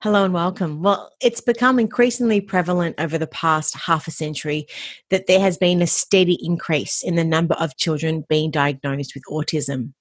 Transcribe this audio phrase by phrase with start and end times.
[0.00, 0.80] Hello and welcome.
[0.80, 4.68] Well, it's become increasingly prevalent over the past half a century
[5.10, 9.24] that there has been a steady increase in the number of children being diagnosed with
[9.28, 9.94] autism.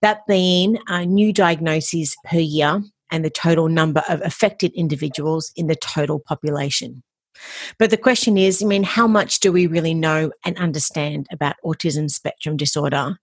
[0.00, 5.66] That being uh, new diagnoses per year and the total number of affected individuals in
[5.66, 7.02] the total population.
[7.80, 11.56] But the question is I mean, how much do we really know and understand about
[11.64, 13.16] autism spectrum disorder?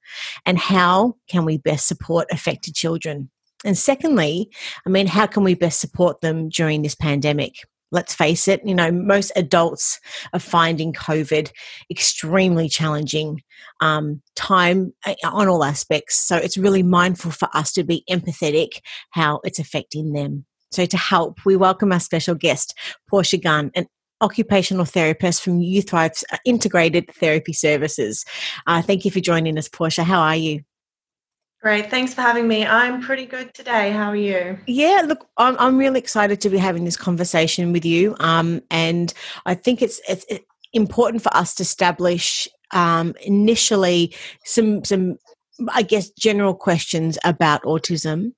[0.46, 3.30] And how can we best support affected children?
[3.66, 4.50] And secondly,
[4.86, 7.56] I mean, how can we best support them during this pandemic?
[7.92, 10.00] Let's face it, you know, most adults
[10.32, 11.52] are finding COVID
[11.90, 13.42] extremely challenging
[13.82, 16.16] um, time uh, on all aspects.
[16.16, 20.46] So it's really mindful for us to be empathetic how it's affecting them.
[20.72, 22.78] So to help, we welcome our special guest,
[23.10, 23.88] Portia Gunn, an
[24.22, 28.24] occupational therapist from Youth Thrive's uh, Integrated Therapy Services.
[28.68, 30.04] Uh, thank you for joining us, Portia.
[30.04, 30.62] How are you?
[31.62, 31.90] Great.
[31.90, 32.66] Thanks for having me.
[32.66, 33.92] I'm pretty good today.
[33.92, 34.58] How are you?
[34.66, 38.16] Yeah, look, I'm, I'm really excited to be having this conversation with you.
[38.22, 39.14] Um, and
[39.46, 40.26] I think it's, it's
[40.72, 44.16] important for us to establish um, initially
[44.46, 45.18] some, some,
[45.74, 48.32] I guess, general questions about autism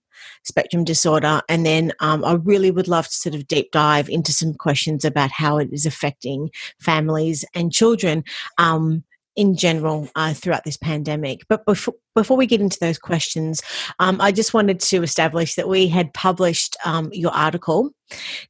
[0.44, 1.42] spectrum disorder.
[1.48, 5.06] And then um, I really would love to sort of deep dive into some questions
[5.06, 6.50] about how it is affecting
[6.80, 8.24] families and children.
[8.58, 9.04] Um,
[9.36, 11.42] in general uh, throughout this pandemic.
[11.48, 13.62] But before, before we get into those questions,
[14.00, 17.92] um, I just wanted to establish that we had published um, your article.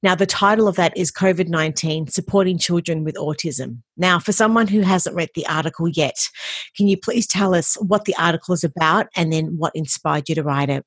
[0.01, 3.81] Now, the title of that is COVID 19 Supporting Children with Autism.
[3.97, 6.29] Now, for someone who hasn't read the article yet,
[6.75, 10.35] can you please tell us what the article is about and then what inspired you
[10.35, 10.85] to write it?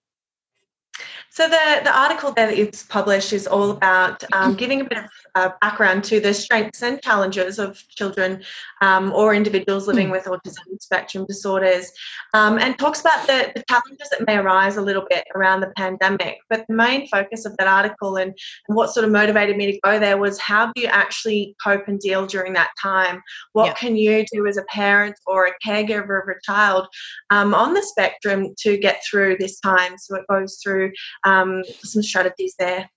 [1.34, 5.04] So the, the article that it's published is all about um, giving a bit of
[5.34, 8.44] uh, background to the strengths and challenges of children
[8.82, 10.12] um, or individuals living hmm.
[10.12, 11.90] with autism spectrum disorders
[12.34, 15.72] um, and talks about the, the, challenges that may arise a little bit around the
[15.76, 16.38] pandemic.
[16.48, 18.32] But the main focus of that article and,
[18.68, 21.88] and what sort of motivated me to go there was how do you actually cope
[21.88, 23.20] and deal during that time?
[23.54, 23.74] What yeah.
[23.74, 26.86] can you do as a parent or a caregiver of a child
[27.30, 29.98] um, on the spectrum to get through this time?
[29.98, 30.92] So it goes through
[31.24, 32.88] um, some strategies there.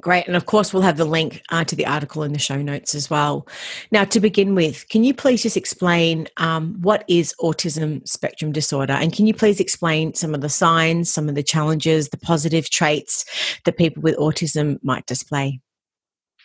[0.00, 0.26] Great.
[0.26, 2.94] And of course, we'll have the link uh, to the article in the show notes
[2.94, 3.46] as well.
[3.90, 8.92] Now, to begin with, can you please just explain um, what is autism spectrum disorder?
[8.92, 12.68] And can you please explain some of the signs, some of the challenges, the positive
[12.70, 13.24] traits
[13.64, 15.60] that people with autism might display?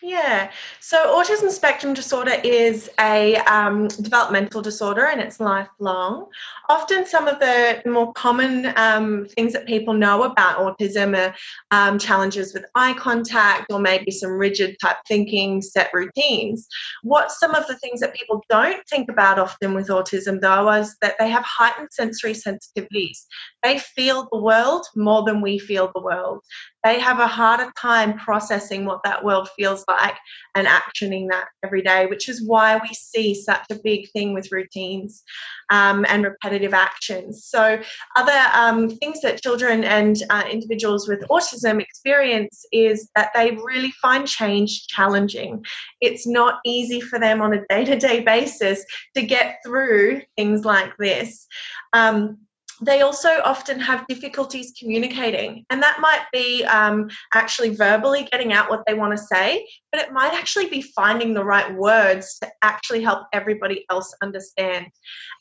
[0.01, 0.49] Yeah,
[0.79, 6.27] so autism spectrum disorder is a um, developmental disorder and it's lifelong.
[6.69, 11.35] Often, some of the more common um, things that people know about autism are
[11.71, 16.65] um, challenges with eye contact or maybe some rigid type thinking, set routines.
[17.03, 20.95] What some of the things that people don't think about often with autism, though, is
[21.01, 23.17] that they have heightened sensory sensitivities.
[23.63, 26.43] They feel the world more than we feel the world
[26.83, 30.15] they have a harder time processing what that world feels like
[30.55, 34.51] and actioning that every day, which is why we see such a big thing with
[34.51, 35.23] routines
[35.71, 37.45] um, and repetitive actions.
[37.45, 37.81] So,
[38.15, 43.91] other um, things that children and uh, individuals with autism experience is that they really
[44.01, 45.63] find change challenging.
[45.99, 50.63] It's not easy for them on a day to day basis to get through things
[50.63, 51.45] like this.
[51.91, 52.37] Um,
[52.81, 58.69] they also often have difficulties communicating, and that might be um, actually verbally getting out
[58.69, 62.49] what they want to say, but it might actually be finding the right words to
[62.61, 64.87] actually help everybody else understand.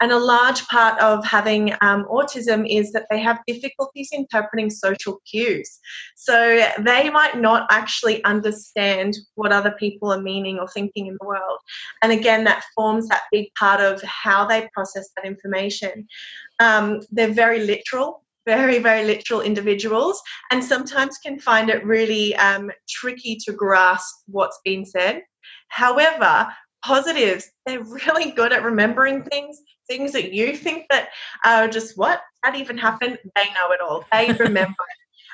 [0.01, 5.21] And a large part of having um, autism is that they have difficulties interpreting social
[5.31, 5.79] cues.
[6.17, 11.27] So they might not actually understand what other people are meaning or thinking in the
[11.27, 11.59] world.
[12.03, 16.07] And again, that forms that big part of how they process that information.
[16.61, 20.21] Um, they're very literal, very, very literal individuals,
[20.51, 25.23] and sometimes can find it really um, tricky to grasp what's been said.
[25.69, 26.49] However,
[26.85, 31.09] positives, they're really good at remembering things, things that you think that
[31.45, 33.19] are just what that even happened.
[33.35, 34.05] They know it all.
[34.13, 34.75] They remember.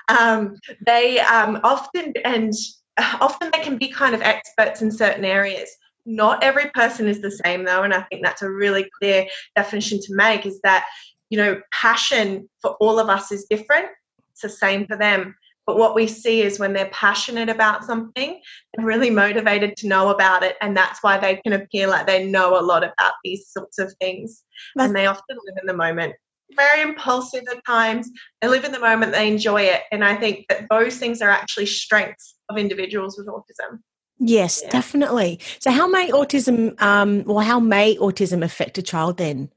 [0.08, 2.52] Um, they um, often and
[2.98, 5.70] often they can be kind of experts in certain areas.
[6.06, 9.26] Not every person is the same though, and I think that's a really clear
[9.56, 10.44] definition to make.
[10.44, 10.84] Is that
[11.30, 13.86] you know, passion for all of us is different.
[14.32, 15.34] It's the same for them.
[15.66, 18.40] But what we see is when they're passionate about something,
[18.74, 20.56] they're really motivated to know about it.
[20.60, 23.92] And that's why they can appear like they know a lot about these sorts of
[24.00, 24.44] things.
[24.74, 26.14] That's- and they often live in the moment.
[26.54, 28.10] Very impulsive at times.
[28.42, 29.82] They live in the moment, they enjoy it.
[29.90, 33.78] And I think that those things are actually strengths of individuals with autism.
[34.18, 34.70] Yes, yeah.
[34.70, 35.40] definitely.
[35.58, 39.50] So, how may autism, um, or how may autism affect a child then?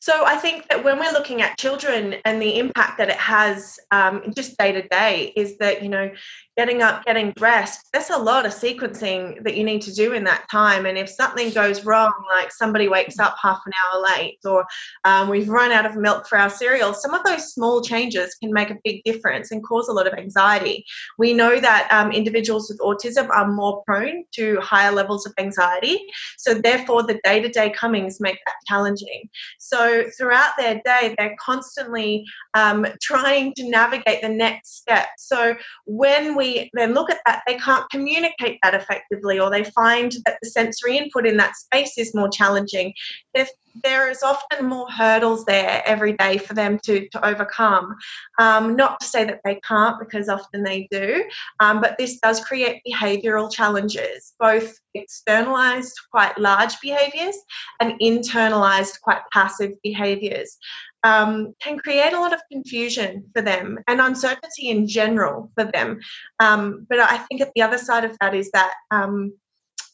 [0.00, 3.78] So I think that when we're looking at children and the impact that it has
[3.90, 6.10] um, just day to day is that, you know,
[6.56, 10.24] getting up, getting dressed, there's a lot of sequencing that you need to do in
[10.24, 10.84] that time.
[10.84, 14.66] And if something goes wrong, like somebody wakes up half an hour late or
[15.04, 18.52] um, we've run out of milk for our cereal, some of those small changes can
[18.52, 20.84] make a big difference and cause a lot of anxiety.
[21.18, 25.98] We know that um, individuals with autism are more prone to higher levels of anxiety.
[26.36, 29.28] So, therefore, the day to day comings make that challenging.
[29.58, 32.24] So, throughout their day, they're constantly
[32.54, 35.08] um, trying to navigate the next step.
[35.16, 35.54] So,
[35.86, 40.38] when we then look at that, they can't communicate that effectively, or they find that
[40.42, 42.92] the sensory input in that space is more challenging.
[43.84, 47.94] There is often more hurdles there every day for them to, to overcome.
[48.40, 51.24] Um, not to say that they can't, because often they do,
[51.60, 57.36] um, but this does create behavioural challenges, both externalised, quite large behaviours,
[57.80, 60.56] and internalised, quite passive behaviours
[61.04, 65.98] um, can create a lot of confusion for them and uncertainty in general for them.
[66.38, 69.32] Um, but I think at the other side of that is that um,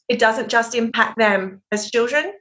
[0.09, 2.33] it doesn't just impact them as children,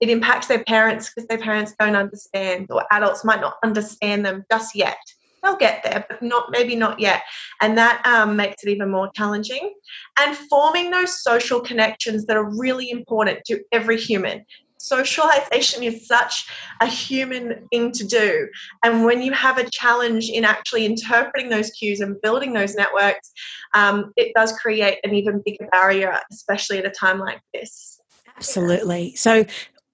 [0.00, 4.44] it impacts their parents because their parents don't understand, or adults might not understand them
[4.50, 4.98] just yet.
[5.42, 7.22] They'll get there, but not maybe not yet,
[7.60, 9.74] and that um, makes it even more challenging.
[10.18, 14.44] And forming those social connections that are really important to every human
[14.84, 16.46] socialization is such
[16.80, 18.48] a human thing to do.
[18.84, 23.32] And when you have a challenge in actually interpreting those cues and building those networks,
[23.74, 28.00] um, it does create an even bigger barrier, especially at a time like this.
[28.36, 29.14] Absolutely.
[29.14, 29.44] So,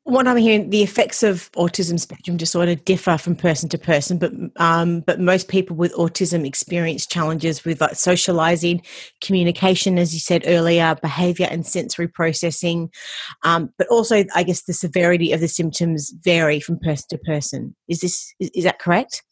[0.05, 4.33] what I'm hearing, the effects of autism spectrum disorder differ from person to person, but
[4.57, 8.83] um, but most people with autism experience challenges with like socializing,
[9.23, 12.91] communication, as you said earlier, behavior and sensory processing,
[13.45, 17.77] um, but also I guess the severity of the symptoms vary from person to person.
[17.89, 19.23] Is this is, is that correct?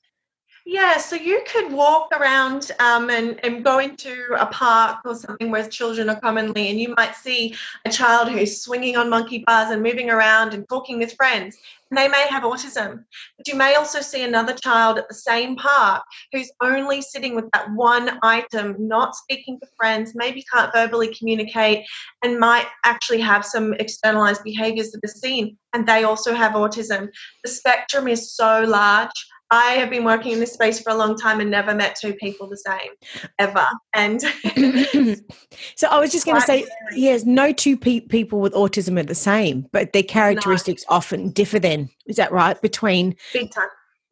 [0.70, 5.50] Yeah, so you could walk around um, and, and go into a park or something
[5.50, 7.54] where children are commonly, and you might see
[7.86, 11.56] a child who's swinging on monkey bars and moving around and talking with friends.
[11.90, 13.02] And they may have autism.
[13.38, 17.46] But you may also see another child at the same park who's only sitting with
[17.54, 21.86] that one item, not speaking to friends, maybe can't verbally communicate,
[22.22, 25.56] and might actually have some externalized behaviors that are seen.
[25.72, 27.08] And they also have autism.
[27.42, 29.12] The spectrum is so large.
[29.50, 32.12] I have been working in this space for a long time and never met two
[32.14, 32.90] people the same
[33.38, 33.66] ever.
[33.94, 34.20] And
[35.76, 39.04] so I was just going to say, yes, no two pe- people with autism are
[39.04, 40.96] the same, but their characteristics no.
[40.96, 41.58] often differ.
[41.58, 42.60] Then is that right?
[42.60, 43.68] Between big time.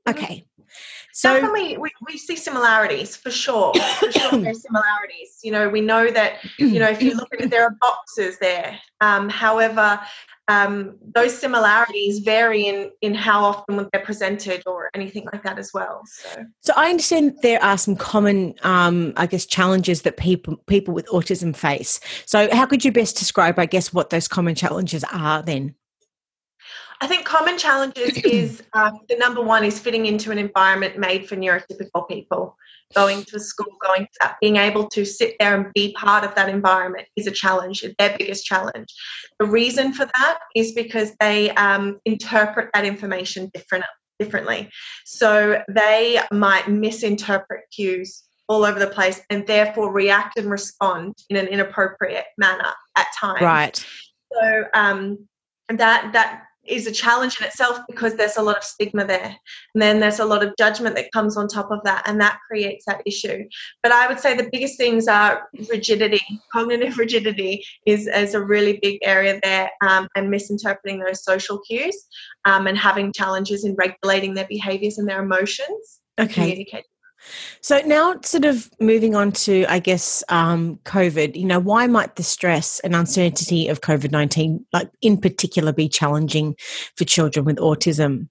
[0.07, 0.19] Mm-hmm.
[0.19, 0.47] Okay.
[1.13, 3.73] So definitely, we, we see similarities for sure.
[3.75, 5.41] For sure, there's similarities.
[5.43, 6.45] You know, we know that.
[6.59, 8.79] You know, if you look at it, there are boxes there.
[9.01, 9.99] Um, however,
[10.49, 15.73] um, those similarities vary in in how often they're presented or anything like that as
[15.75, 16.03] well.
[16.07, 20.95] So, so I understand there are some common, um, I guess, challenges that people people
[20.95, 22.01] with autism face.
[22.27, 25.75] So, how could you best describe, I guess, what those common challenges are then?
[27.01, 31.29] I think common challenges is uh, the number one is fitting into an environment made
[31.29, 32.57] for neurotypical people.
[32.95, 36.35] Going to a school, going to, being able to sit there and be part of
[36.37, 38.87] that environment is a challenge, their biggest challenge.
[39.41, 43.85] The reason for that is because they um, interpret that information different,
[44.21, 44.71] differently.
[45.05, 51.37] So they might misinterpret cues all over the place and therefore react and respond in
[51.37, 53.43] an inappropriate manner at times.
[53.43, 53.87] Right.
[54.33, 55.27] So um,
[55.69, 59.37] that that is a challenge in itself because there's a lot of stigma there.
[59.75, 62.39] And then there's a lot of judgment that comes on top of that, and that
[62.49, 63.45] creates that issue.
[63.83, 66.23] But I would say the biggest things are rigidity.
[66.53, 72.07] Cognitive rigidity is, is a really big area there, um, and misinterpreting those social cues
[72.45, 76.01] um, and having challenges in regulating their behaviors and their emotions.
[76.19, 76.67] Okay.
[77.61, 81.37] So now, sort of moving on to, I guess, um, COVID.
[81.37, 85.89] You know, why might the stress and uncertainty of COVID nineteen, like in particular, be
[85.89, 86.57] challenging
[86.95, 88.29] for children with autism?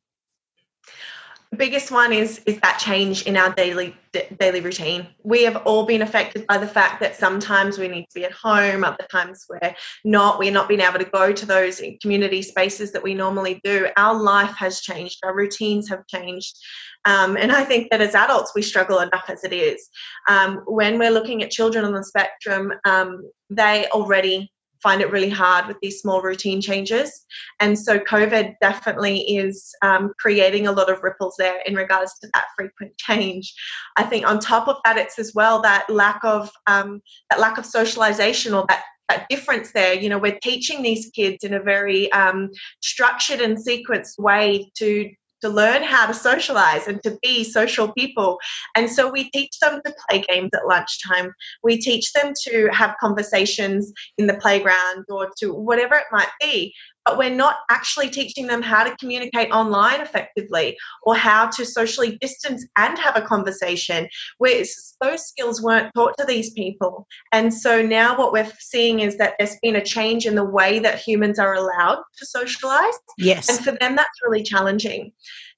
[1.55, 3.95] Biggest one is is that change in our daily
[4.39, 5.07] daily routine.
[5.24, 8.31] We have all been affected by the fact that sometimes we need to be at
[8.31, 10.39] home, other times we're not.
[10.39, 13.88] We're not being able to go to those community spaces that we normally do.
[13.97, 15.19] Our life has changed.
[15.24, 16.57] Our routines have changed.
[17.05, 19.89] Um, and I think that as adults, we struggle enough as it is.
[20.27, 24.51] Um, when we're looking at children on the spectrum, um, they already
[24.82, 27.25] find it really hard with these small routine changes.
[27.60, 32.29] And so COVID definitely is um, creating a lot of ripples there in regards to
[32.34, 33.53] that frequent change.
[33.98, 37.58] I think on top of that, it's as well that lack of um, that lack
[37.58, 39.94] of socialization or that that difference there.
[39.94, 42.50] You know, we're teaching these kids in a very um,
[42.82, 45.12] structured and sequenced way to
[45.45, 48.39] to learn how to socialize and to be social people.
[48.75, 51.33] And so we teach them to play games at lunchtime.
[51.63, 56.73] We teach them to have conversations in the playground or to whatever it might be.
[57.05, 62.17] But we're not actually teaching them how to communicate online effectively or how to socially
[62.19, 64.07] distance and have a conversation.
[64.39, 64.63] Where
[65.01, 67.07] those skills weren't taught to these people.
[67.31, 70.79] And so now what we're seeing is that there's been a change in the way
[70.79, 72.93] that humans are allowed to socialize.
[73.17, 73.50] Yes.
[73.50, 75.12] And for them, that's really challenging.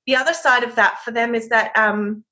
[0.05, 2.23] The other side of that for them is that, um,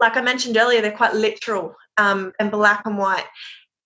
[0.00, 3.26] like I mentioned earlier, they're quite literal um, and black and white.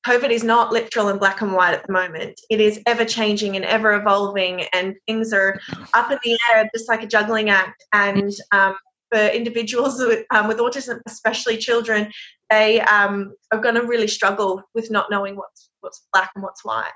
[0.07, 2.41] COVID is not literal and black and white at the moment.
[2.49, 5.59] It is ever changing and ever evolving, and things are
[5.95, 7.85] up in the air, just like a juggling act.
[7.93, 8.77] And um,
[9.13, 12.13] for individuals with, um, with autism, especially children,
[12.51, 16.65] they um, are going to really struggle with not knowing what's what's black and what's
[16.65, 16.93] white.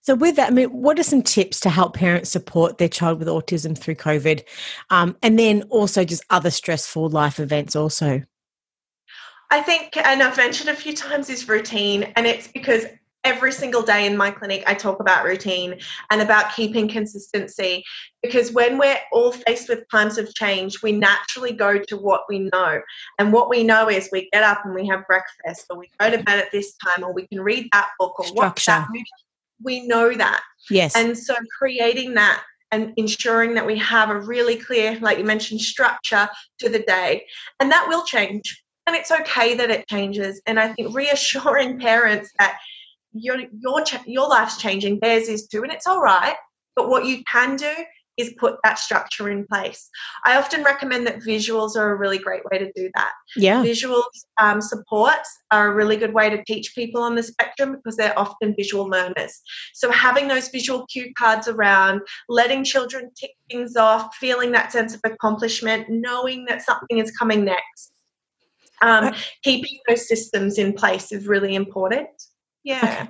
[0.00, 3.18] So, with that, I mean, what are some tips to help parents support their child
[3.18, 4.42] with autism through COVID,
[4.88, 8.22] um, and then also just other stressful life events, also?
[9.54, 12.86] I think, and I've mentioned a few times, is routine, and it's because
[13.22, 15.78] every single day in my clinic I talk about routine
[16.10, 17.82] and about keeping consistency
[18.22, 22.50] because when we're all faced with times of change we naturally go to what we
[22.52, 22.82] know
[23.18, 26.10] and what we know is we get up and we have breakfast or we go
[26.10, 28.42] to bed at this time or we can read that book or Structure.
[28.42, 29.06] watch that movie
[29.62, 30.42] we know that.
[30.70, 30.96] Yes.
[30.96, 35.60] And so creating that and ensuring that we have a really clear, like you mentioned,
[35.60, 37.24] structure to the day.
[37.60, 38.63] And that will change.
[38.86, 40.42] And it's okay that it changes.
[40.46, 42.58] And I think reassuring parents that
[43.12, 46.36] your your your life's changing, theirs is too, and it's all right.
[46.76, 47.72] But what you can do
[48.16, 49.88] is put that structure in place.
[50.24, 53.12] I often recommend that visuals are a really great way to do that.
[53.36, 53.62] Yeah.
[53.62, 54.02] Visuals
[54.40, 58.18] um, supports are a really good way to teach people on the spectrum because they're
[58.18, 59.40] often visual learners.
[59.72, 64.94] So having those visual cue cards around, letting children tick things off, feeling that sense
[64.94, 67.93] of accomplishment, knowing that something is coming next.
[68.84, 72.08] Um, keeping those systems in place is really important.
[72.62, 73.08] Yeah.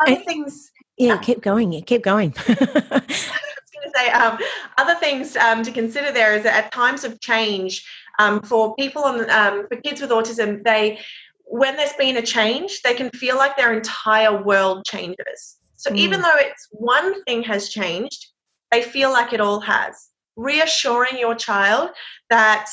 [0.00, 0.70] Other things.
[0.96, 1.72] Yeah, keep going.
[1.72, 2.34] Yeah, keep going.
[2.48, 4.38] I was going to say um,
[4.78, 7.86] other things um, to consider there is that at times of change
[8.18, 10.98] um, for people on um, for kids with autism, they
[11.44, 15.56] when there's been a change, they can feel like their entire world changes.
[15.76, 15.96] So mm.
[15.96, 18.26] even though it's one thing has changed,
[18.70, 20.08] they feel like it all has.
[20.36, 21.90] Reassuring your child
[22.28, 22.68] that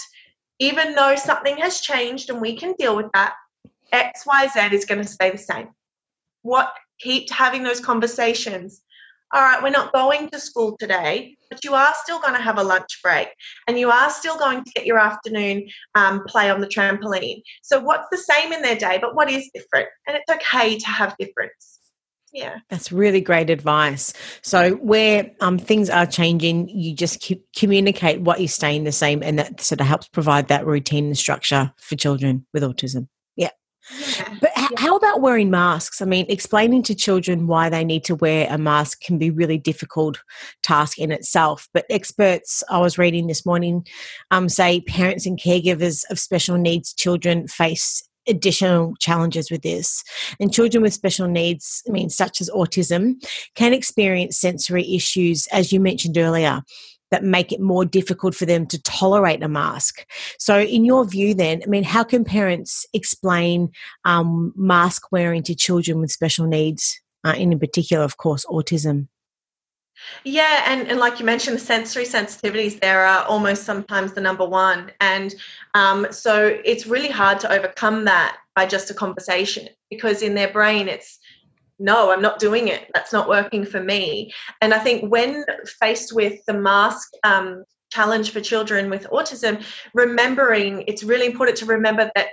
[0.59, 3.33] even though something has changed and we can deal with that,
[3.91, 5.69] X, Y, Z is going to stay the same.
[6.41, 8.81] What keep having those conversations
[9.33, 12.57] all right, we're not going to school today, but you are still going to have
[12.57, 13.27] a lunch break
[13.67, 17.41] and you are still going to get your afternoon um, play on the trampoline.
[17.61, 19.89] So, what's the same in their day, but what is different?
[20.07, 21.79] And it's okay to have difference.
[22.35, 22.59] Yeah.
[22.69, 24.13] That's really great advice.
[24.41, 29.23] So, where um, things are changing, you just keep, communicate what is staying the same,
[29.23, 33.07] and that sort of helps provide that routine and structure for children with autism.
[33.37, 33.51] Yeah.
[34.41, 36.01] But h- how about wearing masks?
[36.01, 39.57] I mean, explaining to children why they need to wear a mask can be really
[39.57, 40.21] difficult
[40.61, 41.69] task in itself.
[41.73, 43.87] But experts I was reading this morning
[44.31, 50.03] um, say parents and caregivers of special needs children face additional challenges with this.
[50.39, 53.23] And children with special needs, I mean, such as autism,
[53.55, 56.61] can experience sensory issues, as you mentioned earlier
[57.11, 60.05] that make it more difficult for them to tolerate a mask.
[60.39, 63.71] So, in your view, then, I mean, how can parents explain
[64.05, 69.07] um, mask wearing to children with special needs, uh, in particular, of course, autism?
[70.23, 74.45] Yeah, and, and like you mentioned, the sensory sensitivities there are almost sometimes the number
[74.45, 74.91] one.
[75.01, 75.33] And
[75.73, 80.51] um, so it's really hard to overcome that by just a conversation because in their
[80.51, 81.19] brain it's
[81.77, 82.89] no, I'm not doing it.
[82.93, 84.33] That's not working for me.
[84.61, 85.43] And I think when
[85.79, 91.65] faced with the mask um, challenge for children with autism, remembering it's really important to
[91.65, 92.29] remember that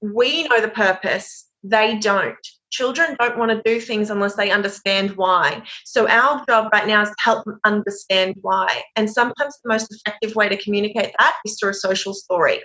[0.00, 2.36] we know the purpose, they don't.
[2.72, 5.62] Children don't want to do things unless they understand why.
[5.84, 8.82] So our job right now is to help them understand why.
[8.96, 12.60] And sometimes the most effective way to communicate that is through a social story,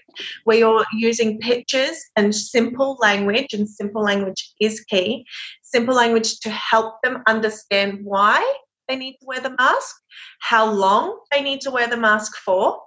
[0.46, 5.26] where you're using pictures and simple language, and simple language is key.
[5.62, 8.42] Simple language to help them understand why
[8.88, 9.96] they need to wear the mask,
[10.40, 12.80] how long they need to wear the mask for,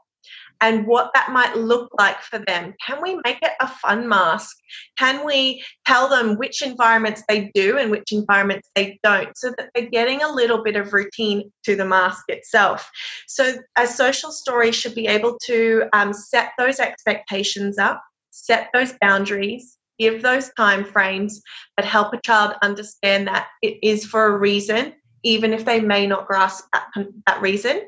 [0.61, 2.75] and what that might look like for them.
[2.85, 4.57] Can we make it a fun mask?
[4.99, 9.71] Can we tell them which environments they do and which environments they don't so that
[9.75, 12.91] they're getting a little bit of routine to the mask itself?
[13.27, 18.95] So, a social story should be able to um, set those expectations up, set those
[19.01, 19.77] boundaries.
[19.99, 21.43] Give those time frames,
[21.77, 26.07] but help a child understand that it is for a reason even if they may
[26.07, 26.87] not grasp that,
[27.27, 27.83] that reason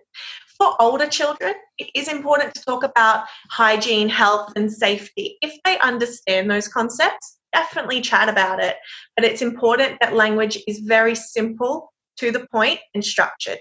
[0.62, 5.36] for older children, it is important to talk about hygiene, health, and safety.
[5.42, 8.76] If they understand those concepts, definitely chat about it.
[9.16, 13.58] But it's important that language is very simple, to the point, and structured.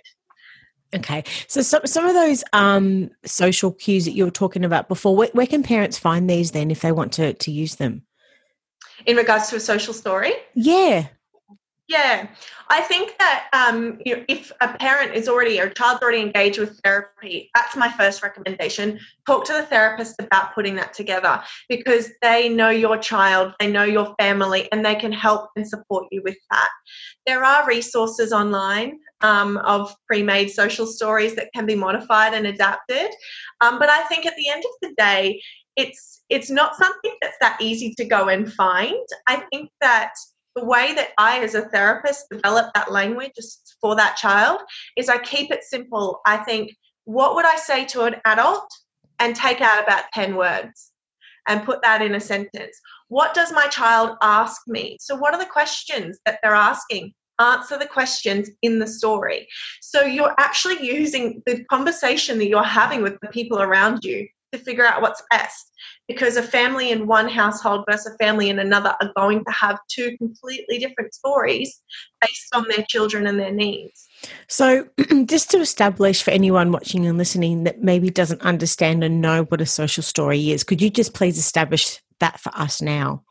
[0.94, 5.16] Okay, so some some of those um, social cues that you were talking about before,
[5.16, 8.04] where, where can parents find these then if they want to to use them?
[9.06, 10.34] In regards to a social story?
[10.54, 11.08] Yeah.
[11.92, 12.30] Yeah,
[12.70, 16.22] I think that um, you know, if a parent is already or a child's already
[16.22, 18.98] engaged with therapy, that's my first recommendation.
[19.28, 23.84] Talk to the therapist about putting that together because they know your child, they know
[23.84, 26.70] your family, and they can help and support you with that.
[27.28, 33.12] There are resources online um, of pre-made social stories that can be modified and adapted,
[33.60, 35.42] um, but I think at the end of the day,
[35.76, 39.06] it's it's not something that's that easy to go and find.
[39.28, 40.14] I think that
[40.56, 43.32] the way that I, as a therapist, develop that language
[43.80, 44.62] for that child
[44.98, 46.22] is I keep it simple.
[46.26, 46.72] I think,
[47.06, 48.70] what would I say to an adult
[49.20, 50.92] and take out about 10 words
[51.48, 52.80] and put that in a sentence?
[53.08, 54.98] What does my child ask me?
[55.00, 57.14] So, what are the questions that they're asking?
[57.40, 59.48] Answer the questions in the story.
[59.82, 64.60] So, you're actually using the conversation that you're having with the people around you to
[64.60, 65.72] figure out what's best
[66.08, 69.80] because a family in one household versus a family in another are going to have
[69.90, 71.82] two completely different stories
[72.22, 74.08] based on their children and their needs.
[74.48, 74.88] So,
[75.26, 79.62] just to establish for anyone watching and listening that maybe doesn't understand and know what
[79.62, 83.24] a social story is, could you just please establish that for us now?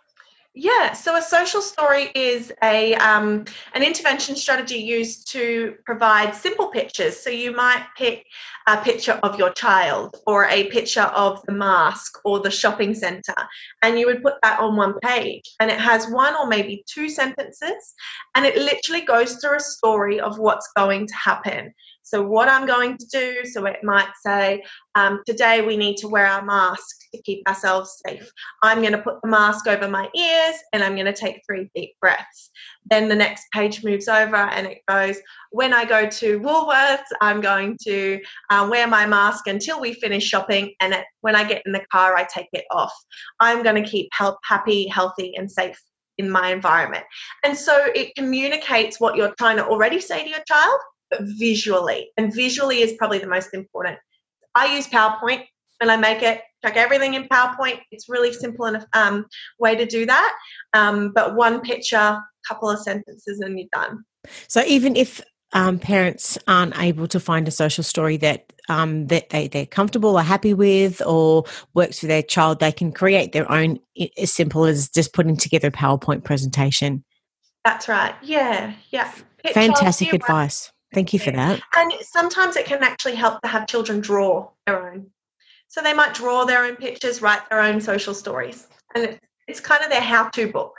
[0.52, 6.68] Yeah, so a social story is a um, an intervention strategy used to provide simple
[6.68, 7.22] pictures.
[7.22, 8.26] So you might pick
[8.66, 13.48] a picture of your child or a picture of the mask or the shopping centre,
[13.82, 15.48] and you would put that on one page.
[15.60, 17.94] And it has one or maybe two sentences,
[18.34, 21.72] and it literally goes through a story of what's going to happen.
[22.02, 24.62] So, what I'm going to do, so it might say,
[24.94, 28.30] um, today we need to wear our mask to keep ourselves safe.
[28.62, 31.70] I'm going to put the mask over my ears and I'm going to take three
[31.74, 32.50] deep breaths.
[32.90, 35.18] Then the next page moves over and it goes,
[35.50, 40.24] when I go to Woolworths, I'm going to uh, wear my mask until we finish
[40.24, 40.74] shopping.
[40.80, 42.94] And it, when I get in the car, I take it off.
[43.40, 45.80] I'm going to keep help, happy, healthy, and safe
[46.18, 47.04] in my environment.
[47.44, 50.78] And so it communicates what you're trying to already say to your child
[51.10, 52.10] but visually.
[52.16, 53.98] And visually is probably the most important.
[54.54, 55.44] I use PowerPoint
[55.80, 57.80] and I make it, check everything in PowerPoint.
[57.90, 59.26] It's really simple and um,
[59.58, 60.36] way to do that.
[60.72, 64.04] Um, but one picture, couple of sentences, and you're done.
[64.48, 69.30] So even if um, parents aren't able to find a social story that um, that
[69.30, 71.44] they they're comfortable or happy with or
[71.74, 73.80] works for their child, they can create their own
[74.16, 77.04] as simple as just putting together a PowerPoint presentation.
[77.64, 78.14] That's right.
[78.22, 79.12] Yeah, yeah.
[79.52, 80.70] Fantastic advice.
[80.92, 81.60] Thank you for that.
[81.76, 85.06] And sometimes it can actually help to have children draw their own.
[85.68, 88.66] So they might draw their own pictures, write their own social stories.
[88.94, 90.74] And it's kind of their how to book.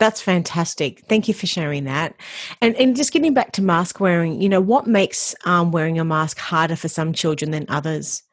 [0.00, 1.04] That's fantastic.
[1.08, 2.16] Thank you for sharing that.
[2.60, 6.04] And and just getting back to mask wearing, you know, what makes um, wearing a
[6.04, 8.24] mask harder for some children than others?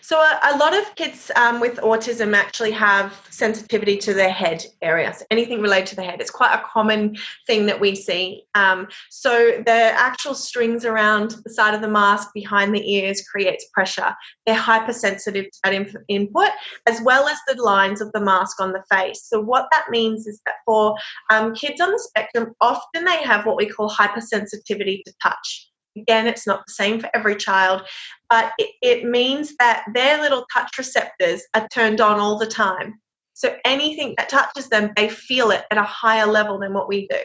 [0.00, 4.64] So, a, a lot of kids um, with autism actually have sensitivity to their head
[4.82, 6.20] areas, anything related to the head.
[6.20, 8.44] It's quite a common thing that we see.
[8.54, 13.66] Um, so, the actual strings around the side of the mask behind the ears creates
[13.72, 14.14] pressure.
[14.46, 16.50] They're hypersensitive to that inf- input,
[16.86, 19.26] as well as the lines of the mask on the face.
[19.28, 20.96] So, what that means is that for
[21.30, 25.70] um, kids on the spectrum, often they have what we call hypersensitivity to touch.
[25.96, 27.82] Again, it's not the same for every child,
[28.28, 33.00] but it, it means that their little touch receptors are turned on all the time.
[33.34, 37.08] So anything that touches them, they feel it at a higher level than what we
[37.08, 37.18] do.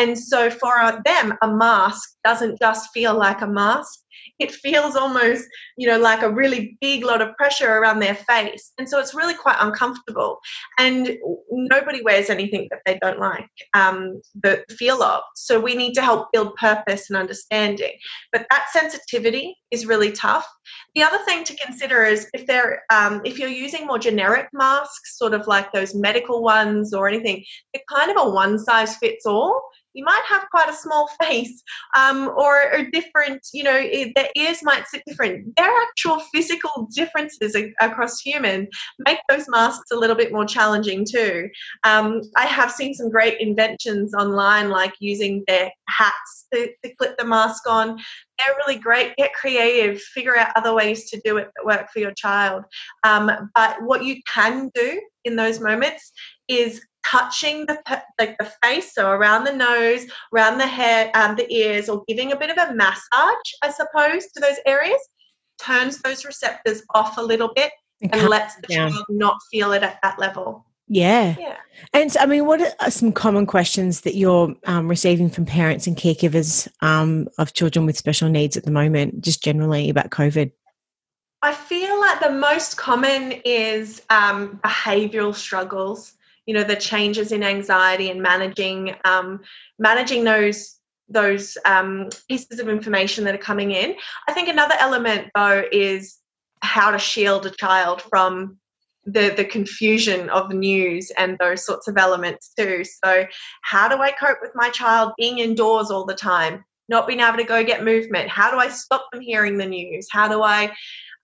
[0.00, 4.00] And so for them, a mask doesn't just feel like a mask,
[4.38, 5.44] it feels almost,
[5.76, 8.72] you know, like a really big lot of pressure around their face.
[8.78, 10.38] And so it's really quite uncomfortable.
[10.78, 11.16] And
[11.50, 15.22] nobody wears anything that they don't like um, the feel of.
[15.36, 17.92] So we need to help build purpose and understanding.
[18.32, 20.46] But that sensitivity is really tough.
[20.94, 25.18] The other thing to consider is if they're um, if you're using more generic masks,
[25.18, 29.26] sort of like those medical ones or anything, they're kind of a one size fits
[29.26, 29.62] all
[29.94, 31.62] you might have quite a small face
[31.96, 35.56] um, or, or, different, you know, the ears might sit different.
[35.56, 41.48] Their actual physical differences across humans make those masks a little bit more challenging too.
[41.84, 47.16] Um, I have seen some great inventions online, like using their hats to, to clip
[47.18, 47.96] the mask on.
[48.38, 49.16] They're really great.
[49.16, 52.64] Get creative, figure out other ways to do it that work for your child.
[53.04, 56.12] Um, but what you can do in those moments
[56.48, 57.78] is touching the
[58.18, 62.32] like the face, so around the nose, around the head, um, the ears, or giving
[62.32, 65.00] a bit of a massage, I suppose, to those areas,
[65.58, 68.90] turns those receptors off a little bit and, and lets the down.
[68.90, 70.66] child not feel it at that level.
[70.86, 71.34] Yeah.
[71.38, 71.56] Yeah.
[71.92, 75.86] And so, I mean, what are some common questions that you're um, receiving from parents
[75.86, 80.52] and caregivers um, of children with special needs at the moment, just generally about COVID?
[81.40, 86.14] I feel like the most common is um, behavioral struggles
[86.46, 89.40] you know the changes in anxiety and managing um,
[89.78, 90.78] managing those
[91.08, 93.94] those um, pieces of information that are coming in.
[94.26, 96.18] I think another element though is
[96.62, 98.58] how to shield a child from
[99.06, 102.84] the the confusion of news and those sorts of elements too.
[103.04, 103.26] So
[103.62, 107.38] how do i cope with my child being indoors all the time not being able
[107.38, 108.28] to go get movement?
[108.28, 110.06] How do i stop them hearing the news?
[110.10, 110.72] How do i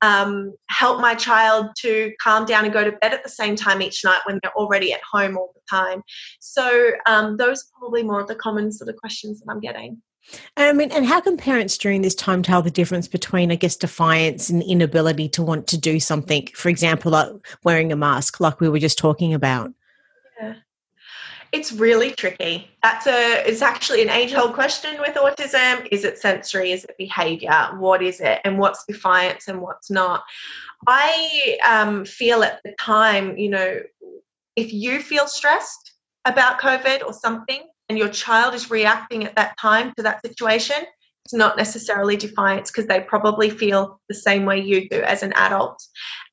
[0.03, 3.83] um, help my child to calm down and go to bed at the same time
[3.83, 6.03] each night when they're already at home all the time.
[6.41, 10.01] So um, those are probably more of the common sort of questions that I'm getting.
[10.57, 13.77] I mean, and how can parents during this time tell the difference between, I guess,
[13.77, 16.49] defiance and inability to want to do something?
[16.55, 17.29] For example, like
[17.65, 19.73] wearing a mask, like we were just talking about.
[20.41, 20.55] Yeah.
[21.53, 22.71] It's really tricky.
[22.83, 25.89] That's a it's actually an age-old question with autism.
[25.91, 26.73] Is it sensory?
[26.73, 27.71] Is it behavior?
[27.79, 28.41] What is it?
[28.45, 30.23] And what's defiance and what's not?
[30.87, 33.81] I um, feel at the time, you know,
[34.57, 35.93] if you feel stressed
[36.25, 40.77] about COVID or something, and your child is reacting at that time to that situation,
[41.24, 45.33] it's not necessarily defiance because they probably feel the same way you do as an
[45.35, 45.80] adult.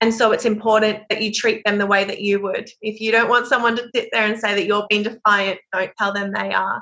[0.02, 2.70] And so it's important that you treat them the way that you would.
[2.82, 5.92] If you don't want someone to sit there and say that you're being defiant, don't
[5.98, 6.82] tell them they are.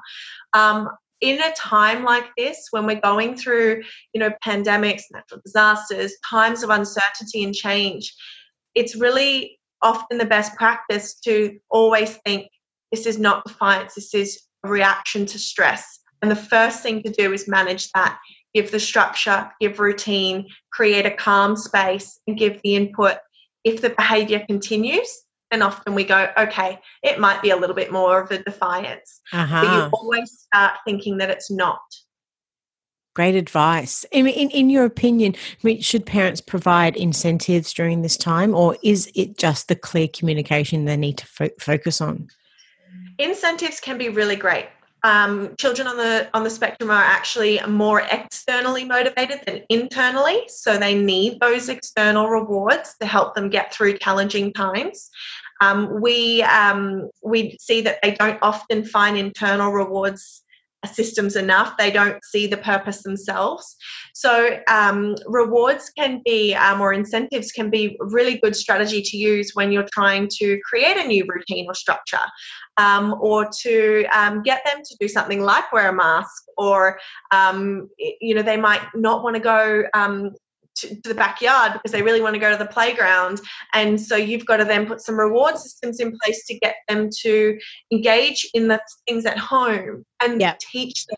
[0.54, 0.90] Um,
[1.22, 3.82] in a time like this when we're going through
[4.14, 8.14] you know pandemics natural disasters times of uncertainty and change
[8.76, 12.50] it's really often the best practice to always think
[12.92, 17.12] this is not defiance this is a reaction to stress and the first thing to
[17.12, 18.18] do is manage that.
[18.56, 23.18] Give the structure, give routine, create a calm space, and give the input.
[23.64, 25.08] If the behavior continues,
[25.52, 29.22] then often we go, okay, it might be a little bit more of a defiance.
[29.32, 29.62] Uh-huh.
[29.62, 31.84] But you always start thinking that it's not.
[33.14, 34.04] Great advice.
[34.12, 35.36] In, in, in your opinion,
[35.80, 40.98] should parents provide incentives during this time, or is it just the clear communication they
[40.98, 42.30] need to fo- focus on?
[43.20, 44.66] Incentives can be really great
[45.06, 50.78] um, children on the on the spectrum are actually more externally motivated than internally so
[50.78, 55.12] they need those external rewards to help them get through challenging times.
[55.62, 60.44] Um, we um, we see that they don't often find internal rewards
[60.86, 61.76] systems enough.
[61.78, 63.76] They don't see the purpose themselves.
[64.14, 69.52] So, um, rewards can be, um, or incentives can be really good strategy to use
[69.54, 72.26] when you're trying to create a new routine or structure,
[72.78, 77.00] um, or to um, get them to do something like wear a mask, or
[77.32, 80.32] um, you know they might not want to go um,
[80.78, 83.42] to, the backyard because they really want to go to the playground.
[83.74, 87.10] And so you've got to then put some reward systems in place to get them
[87.22, 87.58] to
[87.92, 91.18] engage in the things at home and teach them.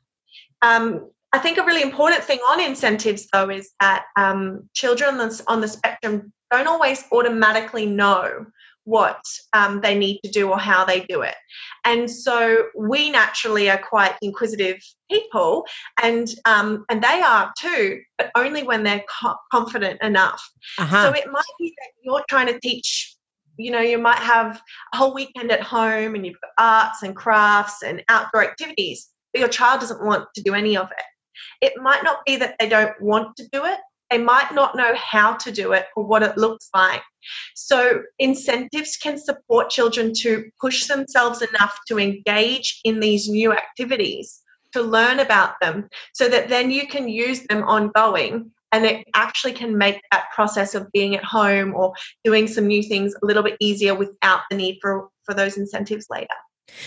[0.62, 5.62] Um, I think a really important thing on incentives, though, is that um, children on
[5.62, 8.46] the spectrum don't always automatically know
[8.88, 9.22] what
[9.52, 11.36] um, they need to do or how they do it.
[11.84, 14.78] And so we naturally are quite inquisitive
[15.12, 15.66] people,
[16.02, 20.42] and um, and they are too, but only when they're co- confident enough.
[20.80, 21.04] Uh-huh.
[21.04, 23.14] So it might be that you're trying to teach.
[23.58, 24.62] You know, you might have
[24.94, 29.40] a whole weekend at home, and you've got arts and crafts and outdoor activities, but
[29.40, 31.66] your child doesn't want to do any of it.
[31.66, 34.94] It might not be that they don't want to do it, they might not know
[34.96, 37.02] how to do it or what it looks like.
[37.56, 44.42] So, incentives can support children to push themselves enough to engage in these new activities,
[44.74, 49.54] to learn about them, so that then you can use them ongoing and it actually
[49.54, 51.94] can make that process of being at home or
[52.24, 56.08] doing some new things a little bit easier without the need for for those incentives
[56.10, 56.28] later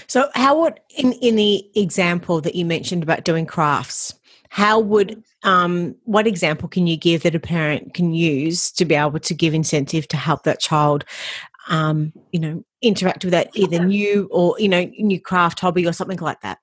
[0.06, 4.14] so how would in in the example that you mentioned about doing crafts
[4.50, 8.96] how would um, what example can you give that a parent can use to be
[8.96, 11.04] able to give incentive to help that child
[11.68, 15.92] um, you know interact with that either new or you know new craft hobby or
[15.92, 16.58] something like that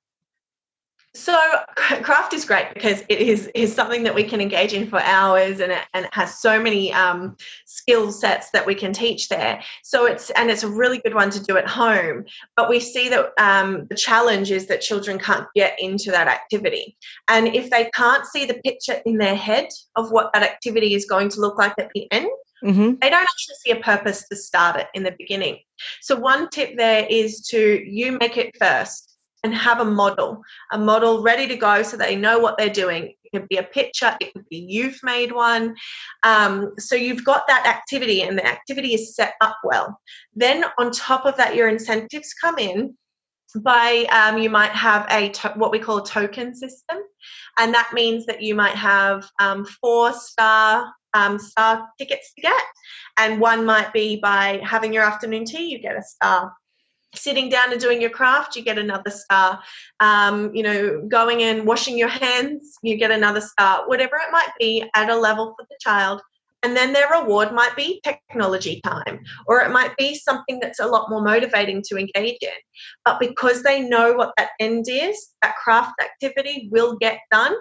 [1.17, 1.37] so
[1.75, 5.59] craft is great because it is is something that we can engage in for hours,
[5.59, 9.61] and it, and it has so many um, skill sets that we can teach there.
[9.83, 12.25] So it's and it's a really good one to do at home.
[12.55, 16.95] But we see that um, the challenge is that children can't get into that activity,
[17.27, 21.05] and if they can't see the picture in their head of what that activity is
[21.05, 22.29] going to look like at the end,
[22.63, 22.93] Mm-hmm.
[23.01, 25.59] They don't actually see a purpose to start it in the beginning.
[26.01, 29.16] So, one tip there is to you make it first
[29.47, 33.13] and have a model, a model ready to go so they know what they're doing.
[33.23, 35.73] It could be a picture, it could be you've made one.
[36.23, 39.97] Um, so you've got that activity and the activity is set up well.
[40.35, 42.97] Then on top of that, your incentives come in
[43.63, 46.97] by um, you might have a to- what we call a token system
[47.57, 52.63] and that means that you might have um, four star um, star tickets to get
[53.17, 56.51] and one might be by having your afternoon tea you get a star
[57.15, 59.61] sitting down and doing your craft, you get another star.
[59.99, 63.87] Um, you know, going and washing your hands, you get another star.
[63.87, 66.21] Whatever it might be at a level for the child.
[66.63, 70.87] And then their reward might be technology time, or it might be something that's a
[70.87, 72.49] lot more motivating to engage in.
[73.05, 77.53] But because they know what that end is, that craft activity will get done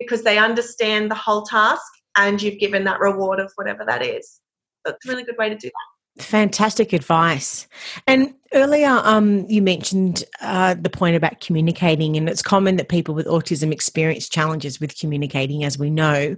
[0.00, 1.82] because they understand the whole task
[2.16, 4.40] and you've given that reward of whatever that is.
[4.84, 5.89] It's a really good way to do that.
[6.18, 7.66] Fantastic advice.
[8.06, 13.14] And earlier, um, you mentioned uh, the point about communicating, and it's common that people
[13.14, 16.36] with autism experience challenges with communicating, as we know.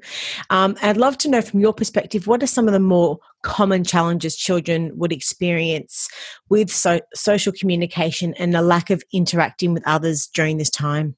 [0.51, 3.83] Um, I'd love to know from your perspective what are some of the more common
[3.83, 6.09] challenges children would experience
[6.49, 11.17] with so- social communication and the lack of interacting with others during this time?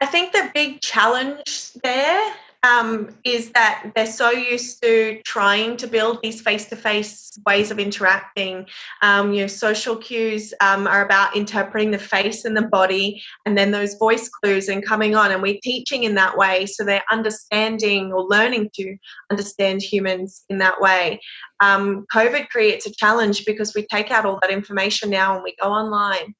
[0.00, 5.86] I think the big challenge there um, is that they're so used to trying to
[5.86, 8.66] build these face-to-face ways of interacting.
[9.02, 13.58] Um, you know, social cues um, are about interpreting the face and the body, and
[13.58, 17.02] then those voice clues and coming on, and we're teaching in that way, so they're
[17.10, 18.96] understanding or learning to
[19.30, 21.20] understand humans in that way.
[21.60, 25.54] Um, COVID creates a challenge because we take out all that information now and we
[25.60, 26.34] go online,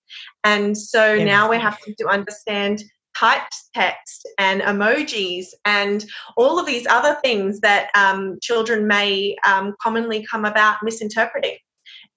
[0.44, 2.84] and so now we're having to understand
[3.16, 6.04] typed text and emojis and
[6.36, 11.56] all of these other things that um, children may um, commonly come about misinterpreting.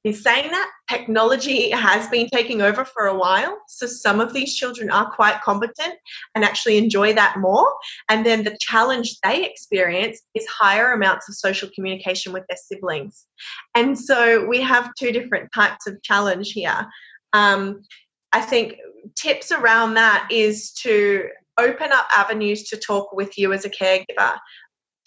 [0.05, 3.57] In saying that, technology has been taking over for a while.
[3.67, 5.95] So some of these children are quite competent
[6.35, 7.67] and actually enjoy that more.
[8.07, 13.25] And then the challenge they experience is higher amounts of social communication with their siblings.
[13.73, 16.85] And so we have two different types of challenge here.
[17.33, 17.81] Um,
[18.31, 18.75] I think
[19.15, 24.37] tips around that is to open up avenues to talk with you as a caregiver.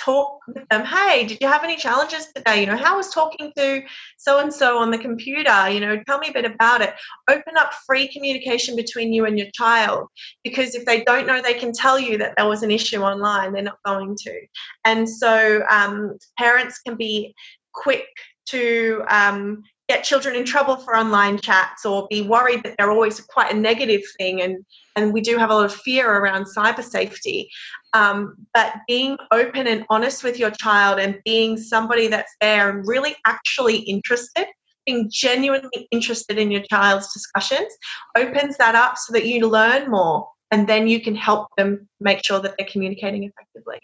[0.01, 2.61] Talk with them hey did you have any challenges today?
[2.61, 3.83] You know how was talking to
[4.17, 5.69] so and so on the computer?
[5.69, 6.95] You know tell me a bit about it.
[7.29, 10.07] Open up free communication between you and your child
[10.45, 13.53] because if they don't know they can tell you that there was an issue online.
[13.53, 14.41] They're not going to.
[14.85, 17.35] And so um, parents can be
[17.73, 18.07] quick
[18.51, 23.20] to um, get children in trouble for online chats or be worried that they're always
[23.20, 24.64] quite a negative thing and
[24.96, 27.48] and we do have a lot of fear around cyber safety.
[27.94, 32.87] Um, but being open and honest with your child and being somebody that's there and
[32.87, 34.46] really actually interested
[34.88, 37.70] being genuinely interested in your child's discussions
[38.16, 42.24] opens that up so that you learn more and then you can help them make
[42.24, 43.79] sure that they're communicating effectively.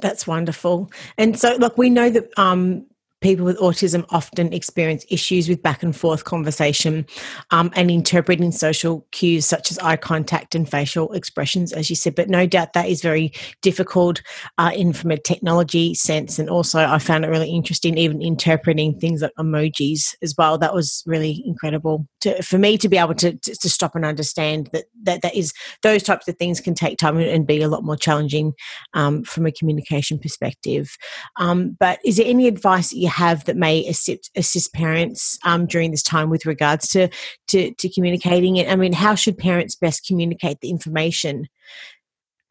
[0.00, 0.90] That's wonderful.
[1.18, 2.86] And so look we know that um,
[3.20, 7.06] people with autism often experience issues with back and forth conversation
[7.50, 12.14] um, and interpreting social cues such as eye contact and facial expressions, as you said.
[12.14, 14.22] But no doubt that is very difficult
[14.58, 16.38] uh, in from a technology sense.
[16.38, 20.58] And also, I found it really interesting, even interpreting things like emojis as well.
[20.58, 24.04] That was really incredible to, for me to be able to, to, to stop and
[24.04, 25.52] understand that, that that is
[25.82, 28.52] those types of things can take time and be a lot more challenging
[28.94, 30.96] um, from a communication perspective.
[31.38, 35.66] Um, but is there any advice that you have that may assist, assist parents um,
[35.66, 37.08] during this time with regards to,
[37.48, 38.68] to, to communicating it?
[38.68, 41.48] I mean, how should parents best communicate the information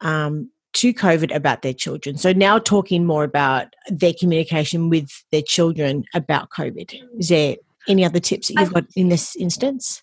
[0.00, 2.16] um, to COVID about their children?
[2.16, 6.94] So now talking more about their communication with their children about COVID.
[7.18, 7.56] Is there
[7.88, 10.02] any other tips that you've got in this instance?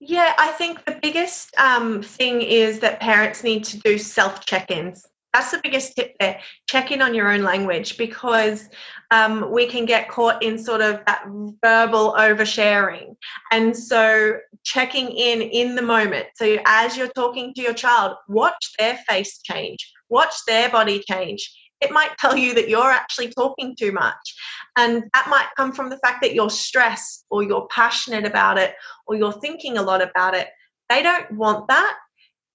[0.00, 4.70] Yeah, I think the biggest um, thing is that parents need to do self check
[4.70, 6.40] ins That's the biggest tip there.
[6.66, 8.68] Check in on your own language because
[9.12, 11.24] um, we can get caught in sort of that
[11.62, 13.16] verbal oversharing.
[13.52, 16.26] And so, checking in in the moment.
[16.34, 21.48] So, as you're talking to your child, watch their face change, watch their body change.
[21.80, 24.34] It might tell you that you're actually talking too much.
[24.76, 28.74] And that might come from the fact that you're stressed or you're passionate about it
[29.06, 30.48] or you're thinking a lot about it.
[30.90, 31.96] They don't want that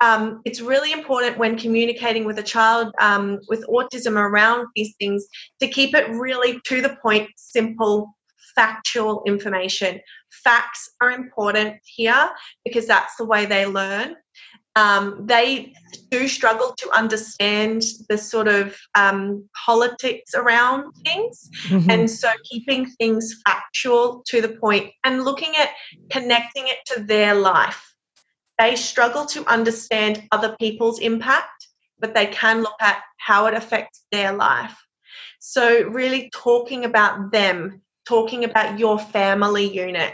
[0.01, 5.25] um, it's really important when communicating with a child um, with autism around these things
[5.59, 8.15] to keep it really to the point, simple,
[8.55, 9.99] factual information.
[10.43, 12.29] Facts are important here
[12.63, 14.15] because that's the way they learn.
[14.77, 15.73] Um, they
[16.11, 21.49] do struggle to understand the sort of um, politics around things.
[21.67, 21.89] Mm-hmm.
[21.89, 25.69] And so keeping things factual to the point and looking at
[26.11, 27.94] connecting it to their life
[28.59, 31.67] they struggle to understand other people's impact,
[31.99, 34.75] but they can look at how it affects their life.
[35.39, 40.13] So, really talking about them, talking about your family unit,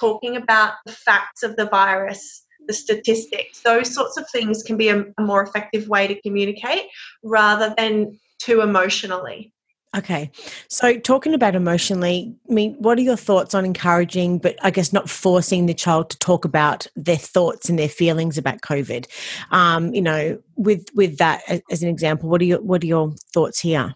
[0.00, 4.88] talking about the facts of the virus, the statistics, those sorts of things can be
[4.88, 6.86] a, a more effective way to communicate
[7.22, 9.52] rather than too emotionally.
[9.94, 10.30] Okay.
[10.68, 14.90] So, talking about emotionally, I mean, what are your thoughts on encouraging, but I guess
[14.90, 19.06] not forcing the child to talk about their thoughts and their feelings about COVID?
[19.50, 23.12] Um, you know, with with that as an example, what are your what are your
[23.34, 23.94] thoughts here?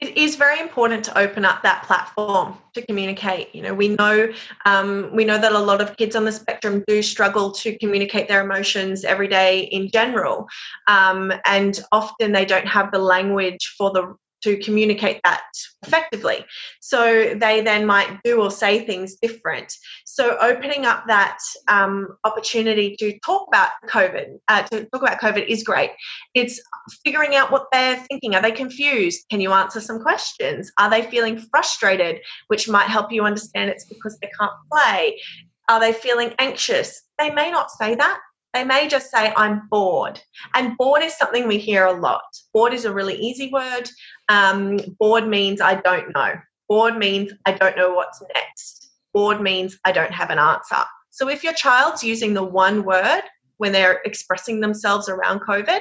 [0.00, 3.54] It is very important to open up that platform to communicate.
[3.54, 4.32] You know, we know
[4.66, 8.28] um, we know that a lot of kids on the spectrum do struggle to communicate
[8.28, 10.48] their emotions every day in general,
[10.86, 14.14] um, and often they don't have the language for the
[14.46, 15.42] to communicate that
[15.84, 16.44] effectively.
[16.80, 19.72] So they then might do or say things different.
[20.04, 25.48] So opening up that um, opportunity to talk about COVID, uh, to talk about COVID
[25.48, 25.90] is great.
[26.34, 26.60] It's
[27.04, 28.36] figuring out what they're thinking.
[28.36, 29.24] Are they confused?
[29.30, 30.70] Can you answer some questions?
[30.78, 35.20] Are they feeling frustrated, which might help you understand it's because they can't play?
[35.68, 37.02] Are they feeling anxious?
[37.18, 38.20] They may not say that.
[38.56, 40.18] They may just say, I'm bored.
[40.54, 42.24] And bored is something we hear a lot.
[42.54, 43.86] Bored is a really easy word.
[44.28, 46.34] Um, bored means I don't know.
[46.68, 48.90] Bored means I don't know what's next.
[49.14, 50.82] Bored means I don't have an answer.
[51.10, 53.22] So if your child's using the one word
[53.56, 55.80] when they're expressing themselves around COVID,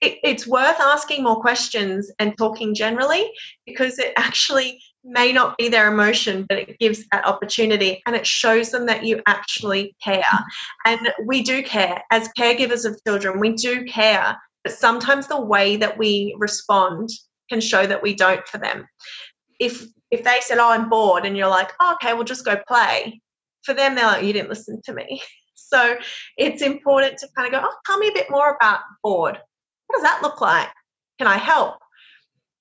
[0.00, 3.30] it, it's worth asking more questions and talking generally
[3.66, 8.26] because it actually may not be their emotion, but it gives that opportunity and it
[8.26, 10.22] shows them that you actually care.
[10.84, 12.02] And we do care.
[12.10, 14.36] As caregivers of children, we do care.
[14.64, 17.08] But sometimes the way that we respond
[17.50, 18.86] can show that we don't for them.
[19.58, 22.60] If if they said, Oh, I'm bored, and you're like, oh, okay, we'll just go
[22.66, 23.20] play,
[23.62, 25.22] for them, they're like, You didn't listen to me.
[25.54, 25.96] So
[26.36, 29.38] it's important to kind of go, Oh, tell me a bit more about bored.
[29.86, 30.68] What does that look like?
[31.18, 31.76] Can I help?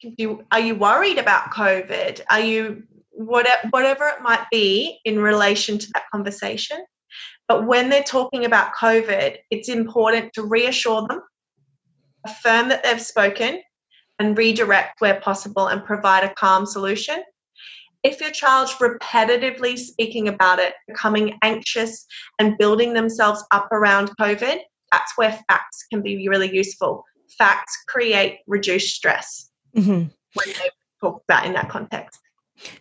[0.02, 2.22] you, are you worried about COVID?
[2.30, 6.78] Are you whatever, whatever it might be in relation to that conversation?
[7.48, 11.22] But when they're talking about COVID, it's important to reassure them,
[12.26, 13.62] affirm that they've spoken,
[14.20, 17.24] and redirect where possible and provide a calm solution.
[18.04, 22.06] If your child's repetitively speaking about it, becoming anxious,
[22.38, 24.60] and building themselves up around COVID,
[24.92, 27.04] that's where facts can be really useful.
[27.38, 29.92] Facts create reduced stress mm-hmm.
[30.34, 30.70] when they
[31.02, 32.20] talk about in that context.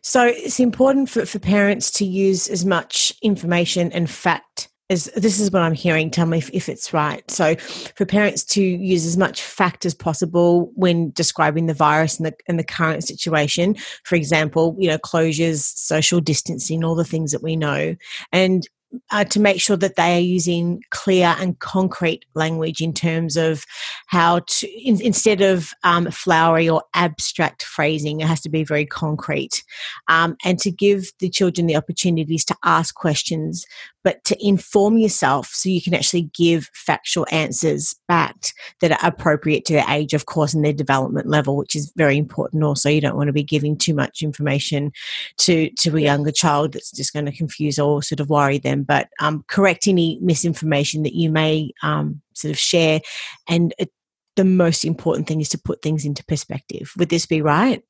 [0.03, 5.39] So it's important for, for parents to use as much information and fact as this
[5.39, 6.11] is what I'm hearing.
[6.11, 7.29] Tell me if, if it's right.
[7.31, 12.27] So, for parents to use as much fact as possible when describing the virus and
[12.27, 17.33] the, and the current situation, for example, you know, closures, social distancing, all the things
[17.33, 17.97] that we know,
[18.33, 18.67] and
[19.11, 23.65] uh, to make sure that they are using clear and concrete language in terms of
[24.07, 28.87] how to, in, instead of um, flowery or abstract phrasing, it has to be very
[28.87, 29.63] concrete.
[30.09, 33.67] Um, and to give the children the opportunities to ask questions,
[34.05, 39.65] but to inform yourself so you can actually give factual answers back that are appropriate
[39.67, 42.89] to their age, of course, and their development level, which is very important also.
[42.89, 44.93] You don't want to be giving too much information
[45.39, 48.78] to, to a younger child that's just going to confuse or sort of worry them,
[48.83, 53.01] but um, correct any misinformation that you may um, sort of share.
[53.49, 53.91] And it,
[54.37, 56.93] the most important thing is to put things into perspective.
[56.97, 57.83] Would this be right?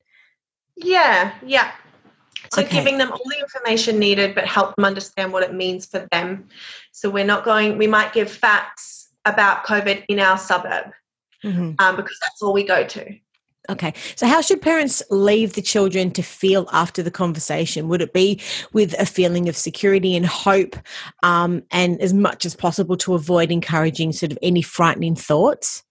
[0.75, 1.71] Yeah, yeah.
[2.53, 2.77] So okay.
[2.77, 6.47] giving them all the information needed, but help them understand what it means for them.
[6.91, 7.77] So we're not going.
[7.77, 10.91] We might give facts about COVID in our suburb
[11.43, 11.73] mm-hmm.
[11.79, 13.15] um, because that's all we go to.
[13.69, 13.93] Okay.
[14.15, 17.87] So, how should parents leave the children to feel after the conversation?
[17.87, 18.41] Would it be
[18.73, 20.75] with a feeling of security and hope,
[21.23, 25.83] um, and as much as possible to avoid encouraging sort of any frightening thoughts?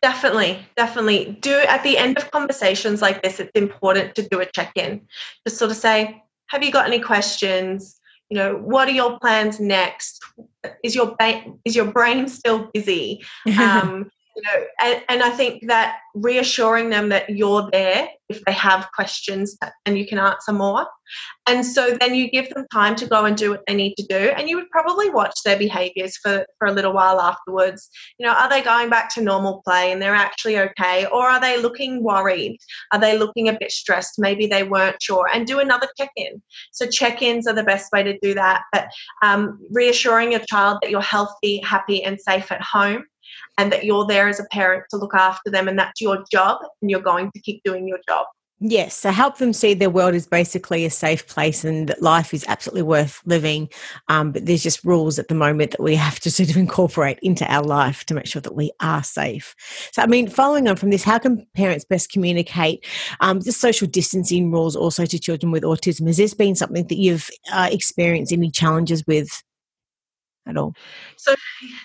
[0.00, 1.36] Definitely, definitely.
[1.40, 5.06] Do at the end of conversations like this, it's important to do a check in.
[5.46, 8.00] Just sort of say, have you got any questions?
[8.30, 10.22] You know, what are your plans next?
[10.82, 13.24] Is your ba- is your brain still busy?
[13.58, 18.52] Um, you know, and, and I think that reassuring them that you're there if they
[18.52, 19.56] have questions
[19.86, 20.86] and you can answer more.
[21.46, 24.06] And so then you give them time to go and do what they need to
[24.08, 24.32] do.
[24.36, 27.88] And you would probably watch their behaviors for, for a little while afterwards.
[28.18, 31.06] You know, are they going back to normal play and they're actually okay?
[31.06, 32.58] Or are they looking worried?
[32.92, 34.18] Are they looking a bit stressed?
[34.18, 35.28] Maybe they weren't sure.
[35.32, 36.42] And do another check in.
[36.72, 38.64] So check ins are the best way to do that.
[38.72, 38.88] But
[39.22, 43.04] um, reassuring your child that you're healthy, happy, and safe at home
[43.58, 46.58] and that you're there as a parent to look after them and that's your job
[46.80, 48.26] and you're going to keep doing your job.
[48.58, 52.32] Yes, so help them see their world is basically a safe place and that life
[52.32, 53.68] is absolutely worth living.
[54.08, 57.18] Um, but there's just rules at the moment that we have to sort of incorporate
[57.20, 59.54] into our life to make sure that we are safe.
[59.92, 62.86] So, I mean, following on from this, how can parents best communicate
[63.20, 66.06] um, the social distancing rules also to children with autism?
[66.06, 69.42] Has this been something that you've uh, experienced any challenges with
[70.46, 70.74] at all?
[71.16, 71.34] So,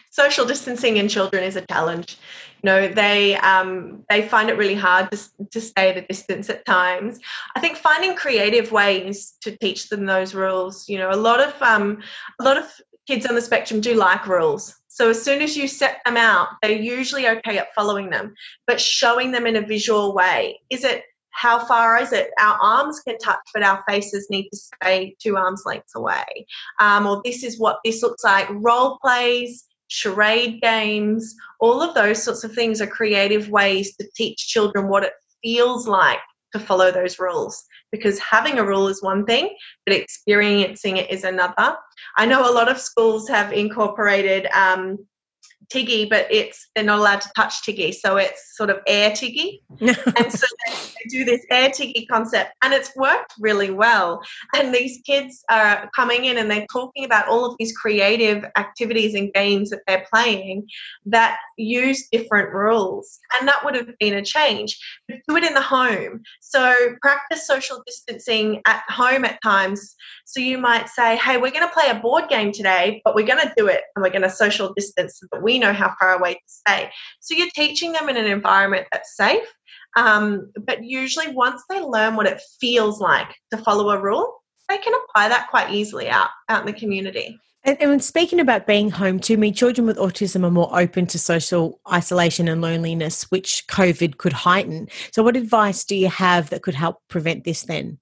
[0.10, 2.18] social distancing in children is a challenge.
[2.64, 5.20] You know, they um, they find it really hard to,
[5.52, 7.20] to stay at a distance at times.
[7.56, 10.88] I think finding creative ways to teach them those rules.
[10.88, 12.02] You know, a lot of um,
[12.40, 12.66] a lot of
[13.08, 14.76] kids on the spectrum do like rules.
[14.88, 18.34] So as soon as you set them out, they're usually okay at following them.
[18.68, 22.32] But showing them in a visual way is it how far is it?
[22.40, 26.46] Our arms can touch, but our faces need to stay two arms lengths away.
[26.80, 28.48] Um, or this is what this looks like.
[28.52, 34.48] Role plays, charade games, all of those sorts of things are creative ways to teach
[34.48, 35.14] children what it
[35.44, 36.20] feels like
[36.54, 37.64] to follow those rules.
[37.92, 39.56] Because having a rule is one thing,
[39.86, 41.76] but experiencing it is another.
[42.18, 44.98] I know a lot of schools have incorporated um,
[45.70, 49.62] Tiggy, but it's they're not allowed to touch Tiggy, so it's sort of air Tiggy,
[49.80, 54.22] and so they, they, do this air Tiggy concept, and it's worked really well.
[54.56, 59.14] And these kids are coming in and they're talking about all of these creative activities
[59.16, 60.68] and games that they're playing
[61.06, 64.78] that use different rules, and that would have been a change.
[65.08, 69.96] But do it in the home, so practice social distancing at home at times.
[70.26, 73.28] So you might say, "Hey, we're going to play a board game today, but we're
[73.28, 75.94] going to do it, and we're going to social distance so that we know how
[76.00, 76.90] far away to stay.
[77.20, 79.48] So you're teaching them in an environment that's safe.
[79.96, 84.78] Um, but usually, once they learn what it feels like to follow a rule, they
[84.78, 87.38] can apply that quite easily out, out in the community.
[87.64, 91.20] And, and, speaking about being home, to me, children with autism are more open to
[91.20, 94.88] social isolation and loneliness, which COVID could heighten.
[95.12, 98.00] So, what advice do you have that could help prevent this then?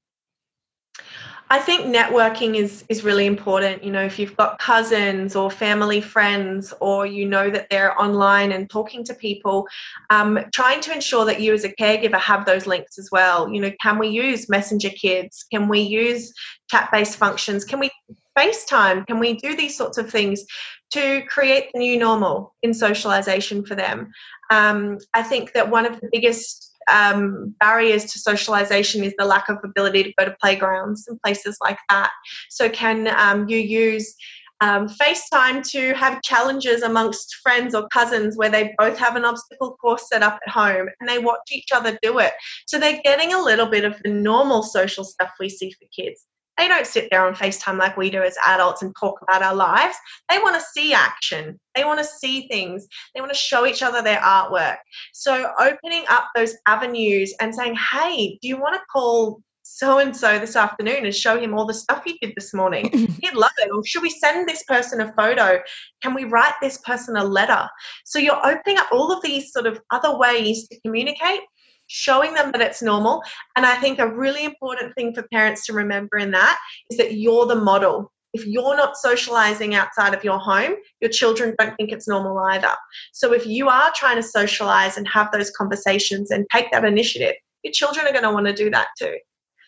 [1.52, 3.84] I think networking is is really important.
[3.84, 8.52] You know, if you've got cousins or family friends, or you know that they're online
[8.52, 9.68] and talking to people,
[10.12, 13.52] um, trying to ensure that you as a caregiver have those links as well.
[13.52, 15.44] You know, can we use Messenger Kids?
[15.52, 16.32] Can we use
[16.70, 17.66] chat based functions?
[17.66, 17.90] Can we
[18.38, 19.08] FaceTime?
[19.08, 20.46] Can we do these sorts of things
[20.92, 24.12] to create the new normal in socialization for them?
[24.52, 29.50] Um, I think that one of the biggest um, barriers to socialization is the lack
[29.50, 32.12] of ability to go to playgrounds and places like that.
[32.50, 34.16] So, can um, you use
[34.62, 39.78] um, FaceTime to have challenges amongst friends or cousins where they both have an obstacle
[39.80, 42.34] course set up at home and they watch each other do it?
[42.68, 46.26] So, they're getting a little bit of the normal social stuff we see for kids.
[46.60, 49.56] They don't sit there on FaceTime like we do as adults and talk about our
[49.56, 49.96] lives.
[50.30, 51.58] They want to see action.
[51.74, 52.86] They want to see things.
[53.16, 54.76] They want to show each other their artwork.
[55.14, 60.16] So opening up those avenues and saying, hey, do you want to call so and
[60.16, 62.90] so this afternoon and show him all the stuff you did this morning.
[63.22, 63.70] He'd love it.
[63.72, 65.62] Or should we send this person a photo?
[66.02, 67.70] Can we write this person a letter?
[68.04, 71.42] So you're opening up all of these sort of other ways to communicate
[71.90, 73.22] showing them that it's normal.
[73.56, 76.58] And I think a really important thing for parents to remember in that
[76.90, 78.12] is that you're the model.
[78.34, 82.74] If you're not socializing outside of your home, your children don't think it's normal either.
[83.12, 87.34] So if you are trying to socialize and have those conversations and take that initiative,
[87.64, 89.18] your children are going to want to do that too.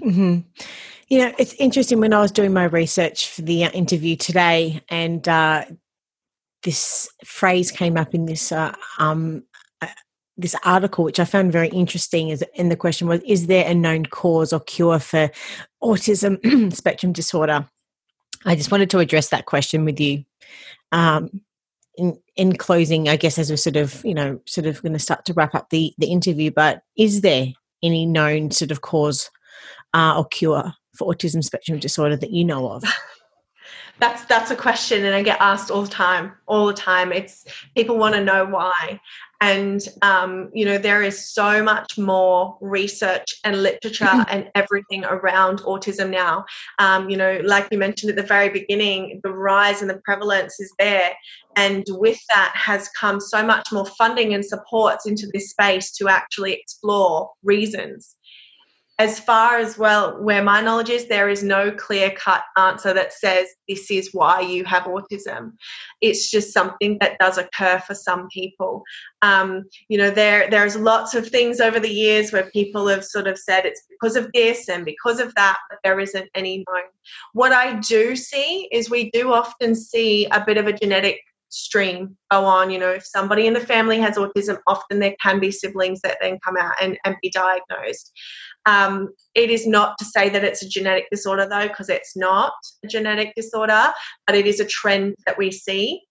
[0.03, 0.39] Mm-hmm.
[1.09, 4.82] You know, it's interesting when I was doing my research for the uh, interview today,
[4.89, 5.65] and uh,
[6.63, 9.43] this phrase came up in this uh, um,
[10.38, 13.73] this article, which I found very interesting, is and the question was: Is there a
[13.73, 15.29] known cause or cure for
[15.84, 17.67] autism spectrum disorder?
[18.45, 20.23] I just wanted to address that question with you.
[20.91, 21.41] Um,
[21.97, 24.99] in, in closing, I guess as we're sort of you know sort of going to
[24.99, 27.47] start to wrap up the the interview, but is there
[27.84, 29.29] any known sort of cause
[29.93, 32.84] uh, or cure for autism spectrum disorder that you know of?
[33.99, 37.45] that's that's a question and i get asked all the time all the time it's
[37.75, 38.99] people want to know why
[39.41, 45.59] And, um, you know, there is so much more research and literature and everything around
[45.61, 46.45] autism now.
[46.77, 50.59] Um, you know, like you mentioned at the very beginning, the rise and the prevalence
[50.59, 51.11] is there.
[51.55, 56.07] And with that has come so much more funding and supports into this space to
[56.07, 58.15] actually explore reasons
[59.02, 63.12] as far as well where my knowledge is there is no clear cut answer that
[63.12, 65.54] says this is why you have autism.
[66.02, 68.84] It's just something that does occur for some people.
[69.24, 73.26] Um, you know there there's lots of things over the years where people have sort
[73.26, 76.84] of said it's because of this and because of that but there isn't any known.
[77.34, 81.22] What i do see is we do often see a bit of a genetic
[81.52, 82.72] stream go on.
[82.72, 86.18] You know, if somebody in the family has autism, often there can be siblings that
[86.22, 88.12] then come out and, and be diagnosed.
[88.66, 92.54] Um, it is not to say that it's a genetic disorder, though, because it's not
[92.84, 93.91] a genetic disorder,
[94.26, 96.02] but it is a trend that we see.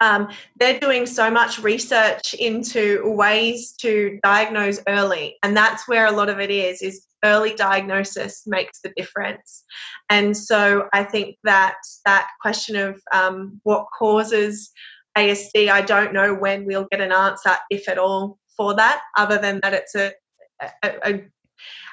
[0.00, 6.12] Um, they're doing so much research into ways to diagnose early, and that's where a
[6.12, 6.82] lot of it is.
[6.82, 9.64] Is early diagnosis makes the difference,
[10.08, 14.70] and so I think that that question of um, what causes
[15.18, 19.02] ASD, I don't know when we'll get an answer, if at all, for that.
[19.18, 20.12] Other than that, it's a,
[20.82, 21.20] a, a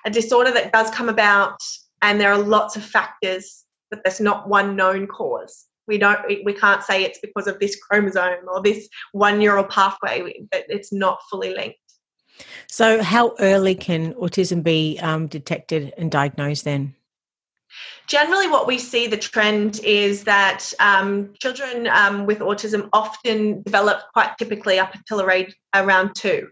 [0.05, 1.59] a disorder that does come about
[2.01, 6.53] and there are lots of factors but there's not one known cause we don't we
[6.53, 11.19] can't say it's because of this chromosome or this one neural pathway but it's not
[11.29, 11.79] fully linked.
[12.69, 16.95] So how early can autism be um, detected and diagnosed then
[18.07, 24.01] generally what we see the trend is that um, children um, with autism often develop
[24.13, 25.21] quite typically up until
[25.75, 26.47] around two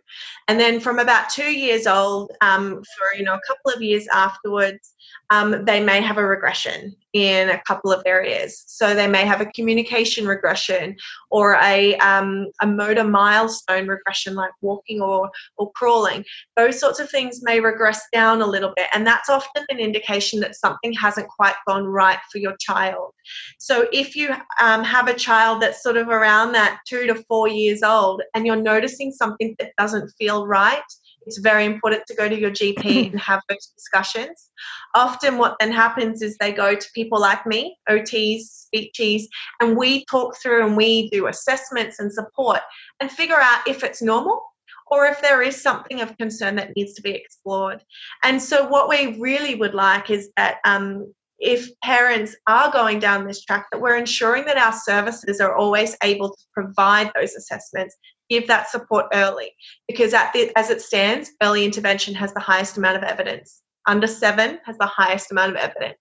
[0.47, 4.05] and then from about two years old um, for you know a couple of years
[4.13, 4.95] afterwards
[5.29, 8.63] um, they may have a regression in a couple of areas.
[8.67, 10.97] So they may have a communication regression
[11.31, 16.25] or a, um, a motor milestone regression, like walking or, or crawling.
[16.57, 20.41] Those sorts of things may regress down a little bit, and that's often an indication
[20.41, 23.11] that something hasn't quite gone right for your child.
[23.59, 27.47] So if you um, have a child that's sort of around that two to four
[27.47, 30.83] years old and you're noticing something that doesn't feel right,
[31.25, 34.49] it's very important to go to your GP and have those discussions.
[34.93, 39.23] Often, what then happens is they go to people like me, OTs, speechies,
[39.59, 42.61] and we talk through and we do assessments and support
[42.99, 44.41] and figure out if it's normal
[44.87, 47.83] or if there is something of concern that needs to be explored.
[48.23, 53.27] And so, what we really would like is that um, if parents are going down
[53.27, 57.95] this track, that we're ensuring that our services are always able to provide those assessments
[58.29, 59.51] give that support early
[59.87, 63.61] because the, as it stands, early intervention has the highest amount of evidence.
[63.87, 65.99] Under seven has the highest amount of evidence.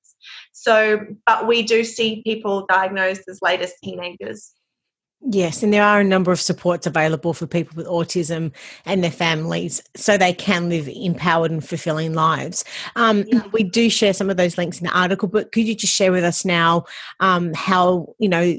[0.53, 4.53] So, but we do see people diagnosed as late as teenagers.
[5.21, 8.53] Yes, and there are a number of supports available for people with autism
[8.85, 12.63] and their families so they can live empowered and fulfilling lives.
[12.95, 13.43] Um, yeah.
[13.53, 16.13] We do share some of those links in the article, but could you just share
[16.13, 16.85] with us now
[17.21, 18.59] um, how, you know,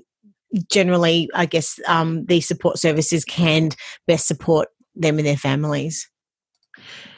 [0.71, 3.69] generally, I guess um, these support services can
[4.07, 6.09] best support them and their families.